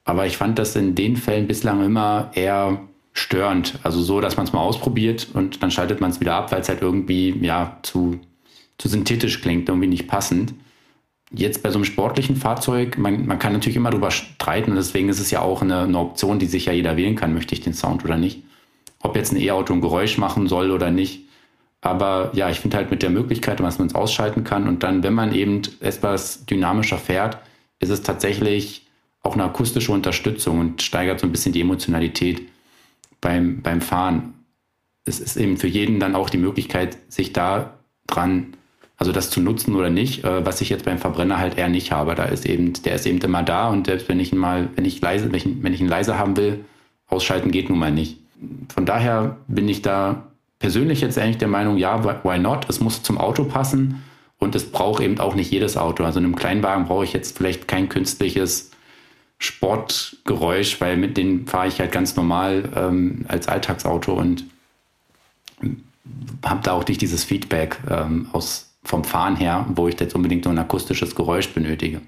[0.05, 2.81] Aber ich fand das in den Fällen bislang immer eher
[3.13, 3.79] störend.
[3.83, 6.61] Also so, dass man es mal ausprobiert und dann schaltet man es wieder ab, weil
[6.61, 8.21] es halt irgendwie ja zu,
[8.79, 10.55] zu synthetisch klingt, irgendwie nicht passend
[11.31, 15.09] jetzt bei so einem sportlichen Fahrzeug, man, man kann natürlich immer darüber streiten und deswegen
[15.09, 17.61] ist es ja auch eine, eine, Option, die sich ja jeder wählen kann, möchte ich
[17.61, 18.43] den Sound oder nicht.
[19.01, 21.26] Ob jetzt ein E-Auto ein Geräusch machen soll oder nicht.
[21.81, 25.03] Aber ja, ich finde halt mit der Möglichkeit, dass man es ausschalten kann und dann,
[25.03, 27.39] wenn man eben etwas dynamischer fährt,
[27.79, 28.87] ist es tatsächlich
[29.23, 32.43] auch eine akustische Unterstützung und steigert so ein bisschen die Emotionalität
[33.21, 34.35] beim, beim Fahren.
[35.05, 37.75] Es ist eben für jeden dann auch die Möglichkeit, sich da
[38.07, 38.57] dran
[38.97, 41.93] also das zu nutzen oder nicht, äh, was ich jetzt beim Verbrenner halt eher nicht
[41.93, 42.15] habe.
[42.15, 44.85] Da ist eben, der ist eben immer da und selbst wenn ich ihn mal, wenn
[44.85, 46.65] ich leise, wenn ich, wenn ich ihn leise haben will,
[47.07, 48.19] ausschalten geht nun mal nicht.
[48.73, 50.27] Von daher bin ich da
[50.59, 52.67] persönlich jetzt eigentlich der Meinung, ja, why not?
[52.69, 54.03] Es muss zum Auto passen
[54.39, 56.05] und es braucht eben auch nicht jedes Auto.
[56.05, 58.71] Also in einem Kleinwagen brauche ich jetzt vielleicht kein künstliches
[59.39, 64.45] Sportgeräusch, weil mit denen fahre ich halt ganz normal ähm, als Alltagsauto und
[66.45, 70.45] habe da auch nicht dieses Feedback ähm, aus vom Fahren her, wo ich jetzt unbedingt
[70.45, 72.01] nur ein akustisches Geräusch benötige.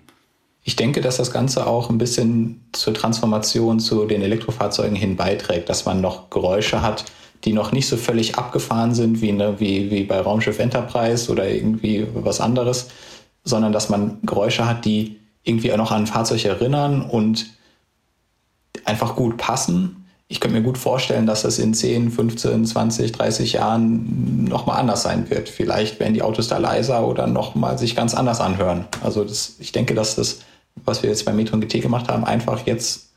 [0.63, 5.69] Ich denke, dass das Ganze auch ein bisschen zur Transformation zu den Elektrofahrzeugen hin beiträgt,
[5.69, 7.05] dass man noch Geräusche hat,
[7.45, 11.49] die noch nicht so völlig abgefahren sind wie, ne, wie, wie bei Raumschiff Enterprise oder
[11.49, 12.89] irgendwie was anderes,
[13.45, 17.47] sondern dass man Geräusche hat, die irgendwie auch noch an ein Fahrzeug erinnern und
[18.85, 19.99] einfach gut passen
[20.31, 25.03] ich könnte mir gut vorstellen, dass das in 10, 15, 20, 30 Jahren nochmal anders
[25.03, 25.49] sein wird.
[25.49, 28.85] Vielleicht werden die Autos da leiser oder nochmal sich ganz anders anhören.
[29.03, 30.41] Also das, ich denke, dass das,
[30.85, 33.09] was wir jetzt bei Metro und GT gemacht haben, einfach jetzt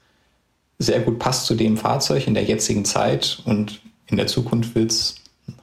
[0.79, 3.81] sehr gut passt zu dem Fahrzeug in der jetzigen Zeit und
[4.11, 5.15] in der Zukunft wird es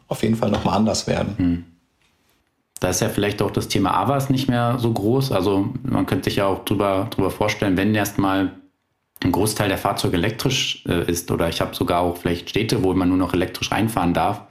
[0.08, 1.34] auf jeden Fall nochmal anders werden.
[1.36, 1.64] Hm.
[2.80, 5.32] Da ist ja vielleicht auch das Thema AVAS nicht mehr so groß.
[5.32, 8.52] Also man könnte sich ja auch drüber, drüber vorstellen, wenn erstmal
[9.20, 12.94] ein Großteil der Fahrzeuge elektrisch äh, ist oder ich habe sogar auch vielleicht Städte, wo
[12.94, 14.42] man nur noch elektrisch reinfahren darf,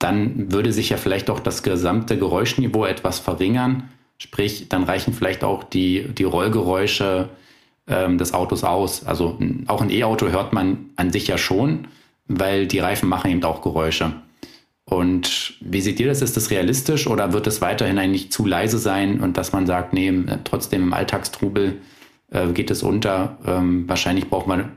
[0.00, 3.88] dann würde sich ja vielleicht auch das gesamte Geräuschniveau etwas verringern.
[4.18, 7.28] Sprich, dann reichen vielleicht auch die, die Rollgeräusche
[7.86, 9.06] ähm, des Autos aus.
[9.06, 11.86] Also auch ein E-Auto hört man an sich ja schon,
[12.26, 14.14] weil die Reifen machen eben auch Geräusche.
[14.86, 16.20] Und wie seht ihr das?
[16.20, 19.94] Ist das realistisch oder wird es weiterhin eigentlich zu leise sein und dass man sagt,
[19.94, 20.12] nee,
[20.44, 21.80] trotzdem im Alltagstrubel
[22.30, 23.38] äh, geht es unter.
[23.46, 24.72] Ähm, wahrscheinlich braucht man,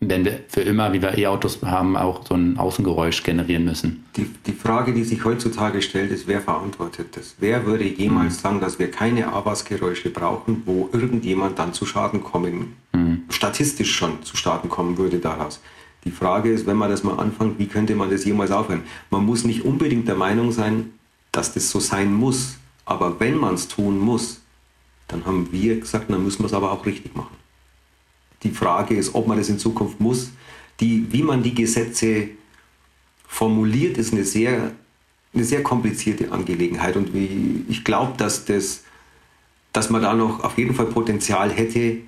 [0.00, 4.04] wenn wir für immer, wie wir E-Autos haben, auch so ein Außengeräusch generieren müssen.
[4.16, 7.36] Die, die Frage, die sich heutzutage stellt, ist, wer verantwortet das?
[7.38, 8.40] Wer würde jemals mhm.
[8.40, 13.22] sagen, dass wir keine Abgasgeräusche brauchen, wo irgendjemand dann zu Schaden kommen, mhm.
[13.30, 15.60] statistisch schon zu Schaden kommen würde daraus?
[16.06, 18.84] Die Frage ist, wenn man das mal anfängt, wie könnte man das jemals aufhören?
[19.10, 20.92] Man muss nicht unbedingt der Meinung sein,
[21.32, 22.58] dass das so sein muss.
[22.84, 24.40] Aber wenn man es tun muss,
[25.08, 27.36] dann haben wir gesagt, dann müssen wir es aber auch richtig machen.
[28.44, 30.30] Die Frage ist, ob man das in Zukunft muss.
[30.78, 32.28] Die, wie man die Gesetze
[33.26, 34.70] formuliert, ist eine sehr,
[35.34, 36.96] eine sehr komplizierte Angelegenheit.
[36.96, 38.84] Und wie, ich glaube, dass, das,
[39.72, 41.98] dass man da noch auf jeden Fall Potenzial hätte,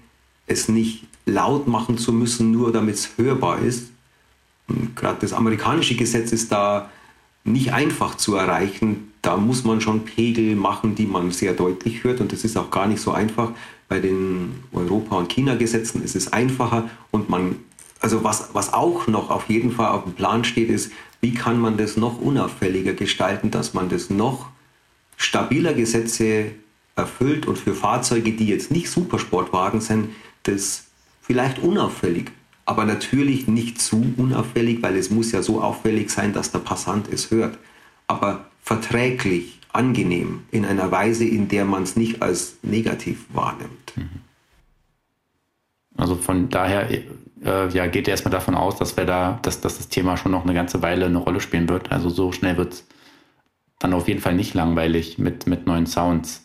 [0.49, 3.90] es nicht laut machen zu müssen, nur damit es hörbar ist.
[4.96, 6.90] Gerade das amerikanische Gesetz ist da
[7.44, 9.12] nicht einfach zu erreichen.
[9.22, 12.20] Da muss man schon Pegel machen, die man sehr deutlich hört.
[12.20, 13.53] Und das ist auch gar nicht so einfach.
[13.88, 16.90] Bei den Europa- und China-Gesetzen ist es einfacher.
[17.11, 17.57] Und man,
[18.01, 21.59] also was, was auch noch auf jeden Fall auf dem Plan steht, ist, wie kann
[21.59, 24.51] man das noch unauffälliger gestalten, dass man das noch
[25.16, 26.53] stabiler Gesetze
[26.94, 30.11] erfüllt und für Fahrzeuge, die jetzt nicht Supersportwagen sind,
[30.49, 30.86] das
[31.22, 32.32] vielleicht unauffällig
[32.68, 37.11] aber natürlich nicht zu unauffällig, weil es muss ja so auffällig sein, dass der Passant
[37.11, 37.57] es hört,
[38.09, 43.96] aber verträglich, angenehm, in einer Weise, in der man es nicht als negativ wahrnimmt.
[43.96, 44.11] Mhm.
[45.96, 49.88] Also von daher äh, ja, geht erstmal davon aus, dass wir da, dass, dass das
[49.88, 51.90] Thema schon noch eine ganze Weile eine Rolle spielen wird.
[51.90, 52.86] Also so schnell wird es
[53.78, 56.42] dann auf jeden Fall nicht langweilig mit, mit neuen Sounds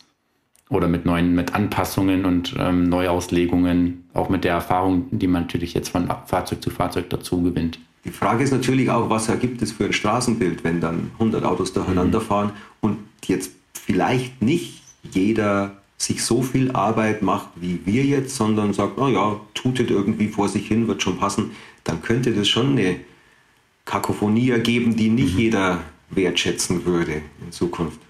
[0.70, 5.74] oder mit neuen, mit Anpassungen und ähm, Neuauslegungen, auch mit der Erfahrung, die man natürlich
[5.74, 7.78] jetzt von Fahrzeug zu Fahrzeug dazu gewinnt.
[8.04, 11.72] Die Frage ist natürlich auch, was ergibt es für ein Straßenbild, wenn dann 100 Autos
[11.72, 12.24] durcheinander mhm.
[12.24, 18.72] fahren und jetzt vielleicht nicht jeder sich so viel Arbeit macht wie wir jetzt, sondern
[18.72, 21.52] sagt, naja, tutet irgendwie vor sich hin, wird schon passen,
[21.84, 23.00] dann könnte das schon eine
[23.84, 25.40] Kakophonie ergeben, die nicht mhm.
[25.40, 28.00] jeder wertschätzen würde in Zukunft.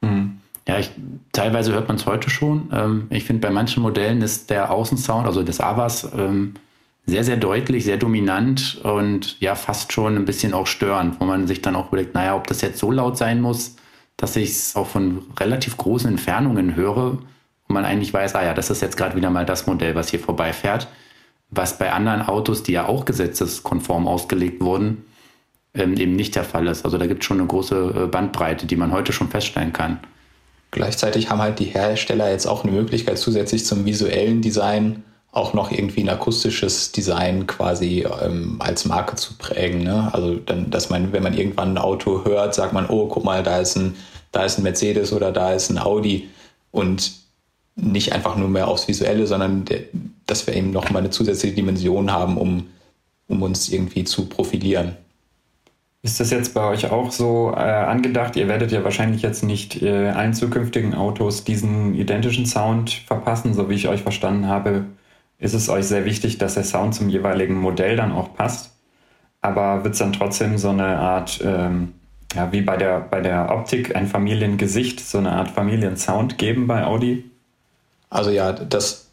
[0.00, 0.35] Mhm.
[0.68, 0.90] Ja, ich,
[1.32, 2.70] teilweise hört man es heute schon.
[2.72, 6.54] Ähm, ich finde, bei manchen Modellen ist der Außensound, also des Avas, ähm,
[7.06, 11.46] sehr, sehr deutlich, sehr dominant und ja, fast schon ein bisschen auch störend, wo man
[11.46, 13.76] sich dann auch überlegt, naja, ob das jetzt so laut sein muss,
[14.16, 17.12] dass ich es auch von relativ großen Entfernungen höre
[17.68, 20.08] und man eigentlich weiß, ah ja, das ist jetzt gerade wieder mal das Modell, was
[20.08, 20.88] hier vorbeifährt,
[21.50, 25.04] was bei anderen Autos, die ja auch gesetzeskonform ausgelegt wurden,
[25.74, 26.84] ähm, eben nicht der Fall ist.
[26.84, 30.00] Also da gibt es schon eine große äh, Bandbreite, die man heute schon feststellen kann.
[30.76, 35.70] Gleichzeitig haben halt die Hersteller jetzt auch eine Möglichkeit zusätzlich zum visuellen Design auch noch
[35.70, 39.84] irgendwie ein akustisches Design quasi ähm, als Marke zu prägen.
[39.84, 40.10] Ne?
[40.12, 43.42] Also dann, dass man, wenn man irgendwann ein Auto hört, sagt man, oh, guck mal,
[43.42, 43.96] da ist ein,
[44.32, 46.28] da ist ein Mercedes oder da ist ein Audi
[46.72, 47.10] und
[47.74, 49.80] nicht einfach nur mehr aufs Visuelle, sondern der,
[50.26, 52.66] dass wir eben noch mal eine zusätzliche Dimension haben, um,
[53.28, 54.94] um uns irgendwie zu profilieren.
[56.06, 58.36] Ist das jetzt bei euch auch so äh, angedacht?
[58.36, 63.68] Ihr werdet ja wahrscheinlich jetzt nicht äh, allen zukünftigen Autos diesen identischen Sound verpassen, so
[63.68, 64.84] wie ich euch verstanden habe
[65.38, 68.72] ist es euch sehr wichtig, dass der Sound zum jeweiligen Modell dann auch passt.
[69.40, 71.94] Aber wird es dann trotzdem so eine Art, ähm,
[72.34, 76.84] ja, wie bei der, bei der Optik, ein Familiengesicht, so eine Art Familiensound geben bei
[76.84, 77.30] Audi?
[78.08, 79.05] Also ja, das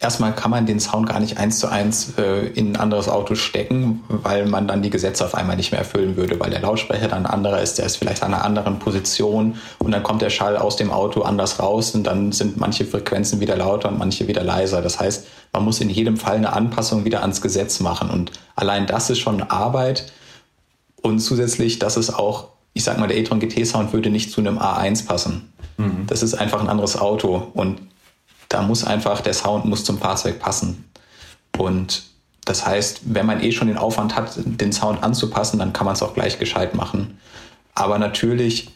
[0.00, 3.34] erstmal kann man den Sound gar nicht eins zu eins äh, in ein anderes Auto
[3.34, 7.08] stecken, weil man dann die Gesetze auf einmal nicht mehr erfüllen würde, weil der Lautsprecher
[7.08, 10.30] dann ein anderer ist, der ist vielleicht an einer anderen Position und dann kommt der
[10.30, 14.28] Schall aus dem Auto anders raus und dann sind manche Frequenzen wieder lauter und manche
[14.28, 14.82] wieder leiser.
[14.82, 18.86] Das heißt, man muss in jedem Fall eine Anpassung wieder ans Gesetz machen und allein
[18.86, 20.12] das ist schon Arbeit
[21.02, 24.40] und zusätzlich, dass es auch, ich sag mal, der e-tron GT Sound würde nicht zu
[24.40, 25.52] einem A1 passen.
[25.76, 26.06] Mhm.
[26.06, 27.80] Das ist einfach ein anderes Auto und
[28.48, 30.84] da muss einfach, der Sound muss zum Fahrzeug passen.
[31.56, 32.04] Und
[32.44, 35.94] das heißt, wenn man eh schon den Aufwand hat, den Sound anzupassen, dann kann man
[35.94, 37.18] es auch gleich gescheit machen.
[37.74, 38.70] Aber natürlich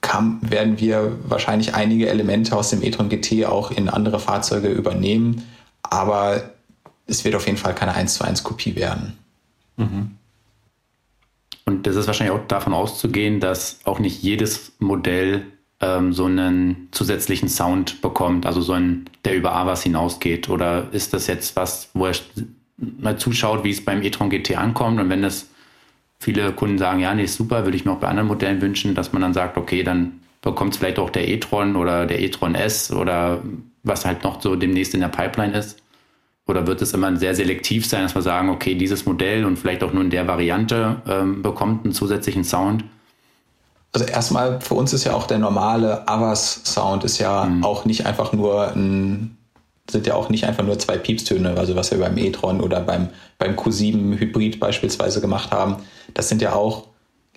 [0.00, 5.46] kann, werden wir wahrscheinlich einige Elemente aus dem e-tron GT auch in andere Fahrzeuge übernehmen.
[5.82, 6.50] Aber
[7.06, 9.16] es wird auf jeden Fall keine 1 zu 1 Kopie werden.
[9.76, 10.18] Mhm.
[11.64, 15.46] Und das ist wahrscheinlich auch davon auszugehen, dass auch nicht jedes Modell
[15.82, 20.48] ähm, so einen zusätzlichen Sound bekommt, also so ein, der über AWAS hinausgeht?
[20.48, 22.14] Oder ist das jetzt was, wo er
[22.78, 25.48] mal zuschaut, wie es beim e-tron GT ankommt und wenn das
[26.18, 29.12] viele Kunden sagen, ja, nee, super, würde ich mir auch bei anderen Modellen wünschen, dass
[29.12, 32.92] man dann sagt, okay, dann bekommt es vielleicht auch der e-tron oder der e-tron S
[32.92, 33.42] oder
[33.82, 35.82] was halt noch so demnächst in der Pipeline ist?
[36.46, 39.82] Oder wird es immer sehr selektiv sein, dass wir sagen, okay, dieses Modell und vielleicht
[39.84, 42.84] auch nur in der Variante ähm, bekommt einen zusätzlichen Sound?
[43.92, 47.62] Also erstmal, für uns ist ja auch der normale Avas-Sound ist ja mhm.
[47.62, 49.36] auch nicht einfach nur ein,
[49.90, 53.10] sind ja auch nicht einfach nur zwei Piepstöne, also was wir beim e-tron oder beim,
[53.38, 55.76] beim Q7 Hybrid beispielsweise gemacht haben.
[56.14, 56.88] Das sind ja auch,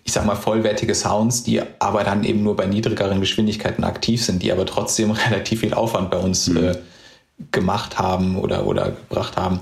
[0.06, 4.42] ich sag mal, vollwertige Sounds, die aber dann eben nur bei niedrigeren Geschwindigkeiten aktiv sind,
[4.42, 6.58] die aber trotzdem relativ viel Aufwand bei uns mhm.
[6.58, 6.76] äh,
[7.52, 9.60] gemacht haben oder, oder gebracht haben.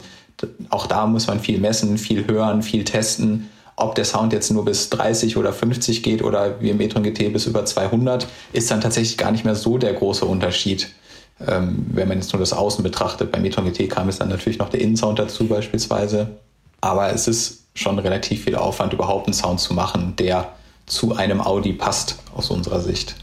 [0.70, 4.66] Auch da muss man viel messen, viel hören, viel testen ob der Sound jetzt nur
[4.66, 8.82] bis 30 oder 50 geht oder wie im e-tron GT bis über 200, ist dann
[8.82, 10.90] tatsächlich gar nicht mehr so der große Unterschied.
[11.46, 13.32] Ähm, wenn man jetzt nur das Außen betrachtet.
[13.32, 16.28] Beim e-tron GT kam es dann natürlich noch der Innensound dazu beispielsweise.
[16.82, 20.54] Aber es ist schon relativ viel Aufwand, überhaupt einen Sound zu machen, der
[20.86, 23.16] zu einem Audi passt aus unserer Sicht.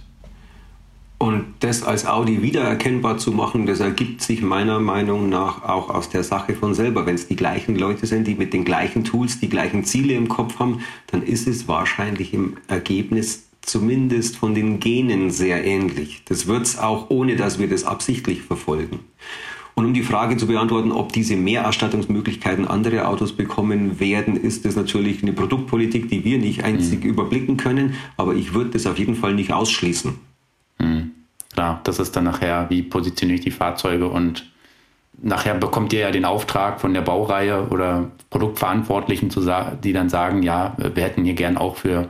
[1.22, 6.08] Und das als Audi wiedererkennbar zu machen, das ergibt sich meiner Meinung nach auch aus
[6.08, 7.04] der Sache von selber.
[7.04, 10.28] Wenn es die gleichen Leute sind, die mit den gleichen Tools die gleichen Ziele im
[10.28, 16.22] Kopf haben, dann ist es wahrscheinlich im Ergebnis zumindest von den Genen sehr ähnlich.
[16.24, 19.00] Das wird es auch, ohne dass wir das absichtlich verfolgen.
[19.74, 24.74] Und um die Frage zu beantworten, ob diese Mehrerstattungsmöglichkeiten andere Autos bekommen werden, ist das
[24.74, 27.10] natürlich eine Produktpolitik, die wir nicht einzig mhm.
[27.10, 27.96] überblicken können.
[28.16, 30.29] Aber ich würde das auf jeden Fall nicht ausschließen.
[30.80, 31.12] Mhm.
[31.52, 34.50] Klar, das ist dann nachher, wie positioniere ich die Fahrzeuge und
[35.22, 39.30] nachher bekommt ihr ja den Auftrag von der Baureihe oder Produktverantwortlichen,
[39.82, 42.08] die dann sagen, ja, wir hätten hier gern auch für,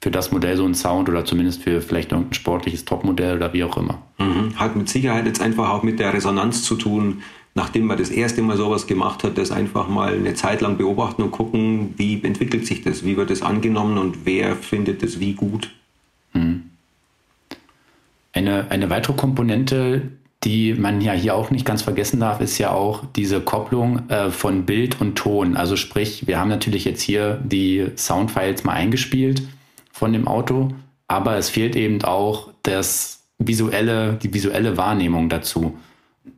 [0.00, 3.64] für das Modell so einen Sound oder zumindest für vielleicht irgendein sportliches Topmodell oder wie
[3.64, 3.98] auch immer.
[4.18, 4.54] Mhm.
[4.56, 7.22] Hat mit Sicherheit jetzt einfach auch mit der Resonanz zu tun,
[7.54, 11.22] nachdem man das erste Mal sowas gemacht hat, das einfach mal eine Zeit lang beobachten
[11.22, 15.32] und gucken, wie entwickelt sich das, wie wird es angenommen und wer findet es wie
[15.32, 15.70] gut.
[16.34, 16.65] Mhm.
[18.36, 20.10] Eine, eine weitere Komponente,
[20.44, 24.30] die man ja hier auch nicht ganz vergessen darf, ist ja auch diese Kopplung äh,
[24.30, 25.56] von Bild und Ton.
[25.56, 29.42] Also sprich, wir haben natürlich jetzt hier die Soundfiles mal eingespielt
[29.90, 30.74] von dem Auto.
[31.08, 35.78] aber es fehlt eben auch das visuelle, die visuelle Wahrnehmung dazu.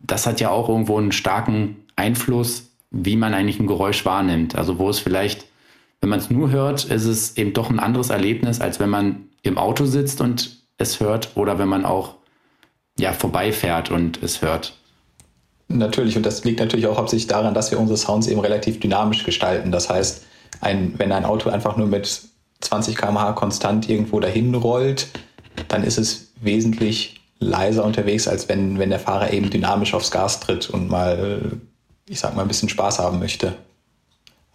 [0.03, 4.55] Das hat ja auch irgendwo einen starken Einfluss, wie man eigentlich ein Geräusch wahrnimmt.
[4.55, 5.47] Also wo es vielleicht,
[6.01, 9.25] wenn man es nur hört, ist es eben doch ein anderes Erlebnis, als wenn man
[9.43, 12.15] im Auto sitzt und es hört oder wenn man auch
[12.99, 14.75] ja, vorbeifährt und es hört.
[15.69, 19.25] Natürlich, und das liegt natürlich auch hauptsächlich daran, dass wir unsere Sounds eben relativ dynamisch
[19.25, 19.71] gestalten.
[19.71, 20.25] Das heißt,
[20.61, 22.23] ein, wenn ein Auto einfach nur mit
[22.61, 25.09] 20 km/h konstant irgendwo dahin rollt,
[25.69, 30.41] dann ist es wesentlich leiser unterwegs, als wenn, wenn der Fahrer eben dynamisch aufs Gas
[30.41, 31.53] tritt und mal,
[32.09, 33.55] ich sag mal, ein bisschen Spaß haben möchte.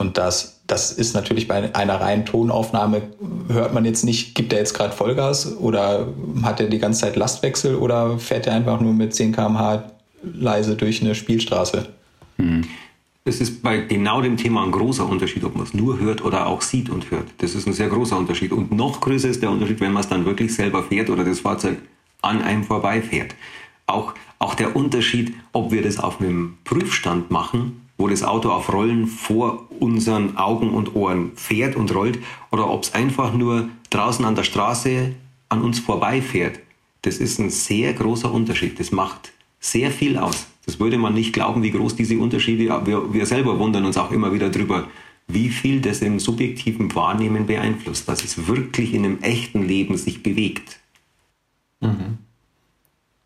[0.03, 3.03] Und das, das ist natürlich bei einer reinen Tonaufnahme,
[3.47, 6.09] hört man jetzt nicht, gibt er jetzt gerade Vollgas oder
[6.41, 9.91] hat er die ganze Zeit Lastwechsel oder fährt er einfach nur mit 10 km/h
[10.21, 11.87] leise durch eine Spielstraße?
[12.35, 12.65] Hm.
[13.23, 16.47] Es ist bei genau dem Thema ein großer Unterschied, ob man es nur hört oder
[16.47, 17.27] auch sieht und hört.
[17.37, 18.51] Das ist ein sehr großer Unterschied.
[18.51, 21.39] Und noch größer ist der Unterschied, wenn man es dann wirklich selber fährt oder das
[21.39, 21.77] Fahrzeug
[22.21, 23.35] an einem vorbeifährt.
[23.87, 28.73] Auch, auch der Unterschied, ob wir das auf einem Prüfstand machen, wo das Auto auf
[28.73, 32.19] Rollen vor unseren Augen und Ohren fährt und rollt,
[32.51, 35.13] oder ob es einfach nur draußen an der Straße
[35.47, 36.59] an uns vorbeifährt.
[37.03, 38.77] Das ist ein sehr großer Unterschied.
[38.77, 39.31] Das macht
[39.61, 40.47] sehr viel aus.
[40.65, 44.11] Das würde man nicht glauben, wie groß diese Unterschiede, wir, wir selber wundern uns auch
[44.11, 44.89] immer wieder drüber,
[45.29, 50.21] wie viel das im subjektiven Wahrnehmen beeinflusst, dass es wirklich in einem echten Leben sich
[50.21, 50.81] bewegt.
[51.79, 52.17] Mhm.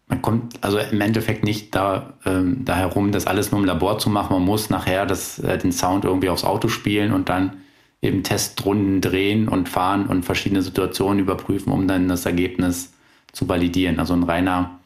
[0.08, 4.00] Man kommt also im Endeffekt nicht da, ähm, da herum, das alles nur im Labor
[4.00, 4.34] zu machen.
[4.34, 7.58] Man muss nachher das, äh, den Sound irgendwie aufs Auto spielen und dann
[8.02, 12.94] eben Testrunden drehen und fahren und verschiedene Situationen überprüfen, um dann das Ergebnis
[13.34, 14.00] zu validieren.
[14.00, 14.80] Also ein reiner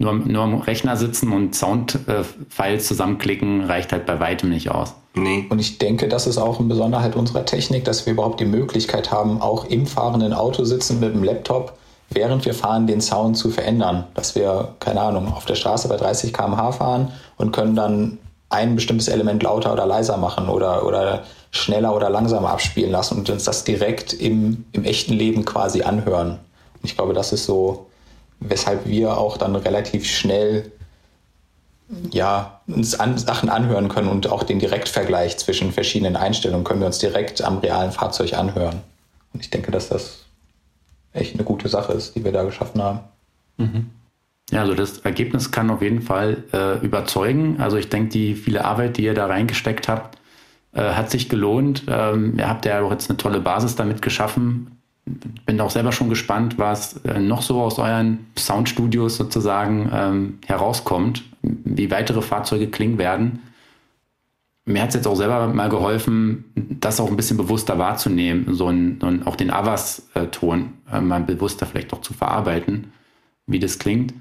[0.00, 4.94] nur, nur am Rechner sitzen und Soundfiles zusammenklicken reicht halt bei weitem nicht aus.
[5.14, 5.46] Nee.
[5.50, 9.12] Und ich denke, das ist auch eine Besonderheit unserer Technik, dass wir überhaupt die Möglichkeit
[9.12, 11.76] haben, auch im fahrenden Auto sitzen mit dem Laptop
[12.10, 14.04] während wir fahren, den Sound zu verändern.
[14.14, 18.18] Dass wir, keine Ahnung, auf der Straße bei 30 km/h fahren und können dann
[18.50, 23.30] ein bestimmtes Element lauter oder leiser machen oder, oder schneller oder langsamer abspielen lassen und
[23.30, 26.30] uns das direkt im, im echten Leben quasi anhören.
[26.30, 27.86] Und ich glaube, das ist so,
[28.40, 30.72] weshalb wir auch dann relativ schnell
[32.12, 36.86] ja, uns an, Sachen anhören können und auch den Direktvergleich zwischen verschiedenen Einstellungen können wir
[36.86, 38.80] uns direkt am realen Fahrzeug anhören.
[39.32, 40.18] Und ich denke, dass das
[41.12, 43.00] echt eine gute Sache ist, die wir da geschaffen haben.
[43.56, 43.86] Mhm.
[44.50, 47.60] Ja, also das Ergebnis kann auf jeden Fall äh, überzeugen.
[47.60, 50.18] Also ich denke, die viele Arbeit, die ihr da reingesteckt habt,
[50.72, 51.84] äh, hat sich gelohnt.
[51.88, 54.78] Ähm, ihr habt ja auch jetzt eine tolle Basis damit geschaffen.
[55.46, 61.22] Bin auch selber schon gespannt, was äh, noch so aus euren Soundstudios sozusagen ähm, herauskommt,
[61.42, 63.40] wie weitere Fahrzeuge klingen werden
[64.64, 68.68] mir hat es jetzt auch selber mal geholfen, das auch ein bisschen bewusster wahrzunehmen, so
[68.68, 72.92] ein, ein auch den Avas-Ton äh, mal bewusster vielleicht auch zu verarbeiten,
[73.46, 74.14] wie das klingt.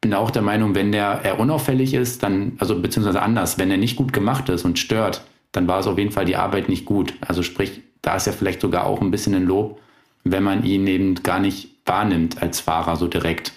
[0.00, 3.78] Bin auch der Meinung, wenn der eher unauffällig ist, dann, also beziehungsweise anders, wenn er
[3.78, 6.84] nicht gut gemacht ist und stört, dann war es auf jeden Fall die Arbeit nicht
[6.84, 7.14] gut.
[7.20, 9.80] Also sprich, da ist ja vielleicht sogar auch ein bisschen ein Lob,
[10.22, 13.52] wenn man ihn eben gar nicht wahrnimmt als Fahrer so direkt.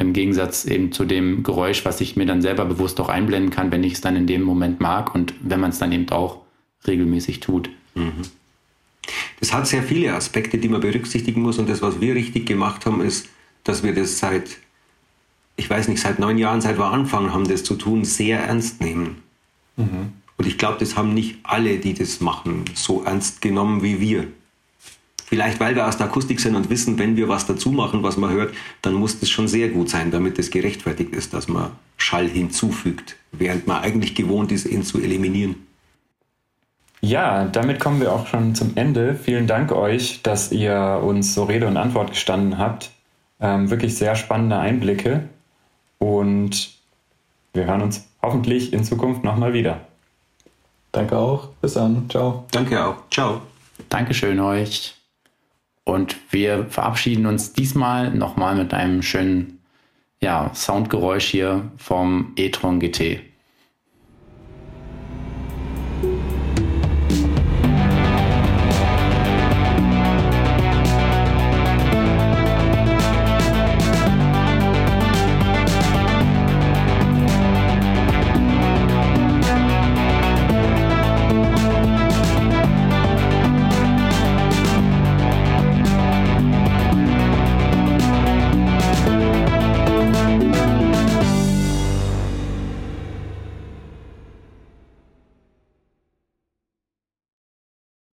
[0.00, 3.70] Im Gegensatz eben zu dem Geräusch, was ich mir dann selber bewusst auch einblenden kann,
[3.70, 6.38] wenn ich es dann in dem Moment mag und wenn man es dann eben auch
[6.86, 7.68] regelmäßig tut.
[7.94, 8.22] Mhm.
[9.40, 11.58] Das hat sehr viele Aspekte, die man berücksichtigen muss.
[11.58, 13.28] Und das, was wir richtig gemacht haben, ist,
[13.62, 14.56] dass wir das seit,
[15.56, 18.80] ich weiß nicht, seit neun Jahren, seit wir anfangen haben, das zu tun, sehr ernst
[18.80, 19.16] nehmen.
[19.76, 20.12] Mhm.
[20.38, 24.28] Und ich glaube, das haben nicht alle, die das machen, so ernst genommen wie wir.
[25.30, 28.16] Vielleicht, weil wir aus der Akustik sind und wissen, wenn wir was dazu machen, was
[28.16, 28.52] man hört,
[28.82, 33.14] dann muss das schon sehr gut sein, damit es gerechtfertigt ist, dass man Schall hinzufügt,
[33.30, 35.54] während man eigentlich gewohnt ist, ihn zu eliminieren.
[37.00, 39.14] Ja, damit kommen wir auch schon zum Ende.
[39.14, 42.90] Vielen Dank euch, dass ihr uns so Rede und Antwort gestanden habt.
[43.38, 45.28] Ähm, wirklich sehr spannende Einblicke
[45.98, 46.72] und
[47.52, 49.82] wir hören uns hoffentlich in Zukunft nochmal wieder.
[50.90, 51.50] Danke auch.
[51.60, 52.10] Bis dann.
[52.10, 52.46] Ciao.
[52.50, 52.96] Danke auch.
[53.12, 53.42] Ciao.
[53.88, 54.99] Dankeschön euch.
[55.84, 59.60] Und wir verabschieden uns diesmal nochmal mit einem schönen
[60.20, 63.29] ja, Soundgeräusch hier vom e-tron GT.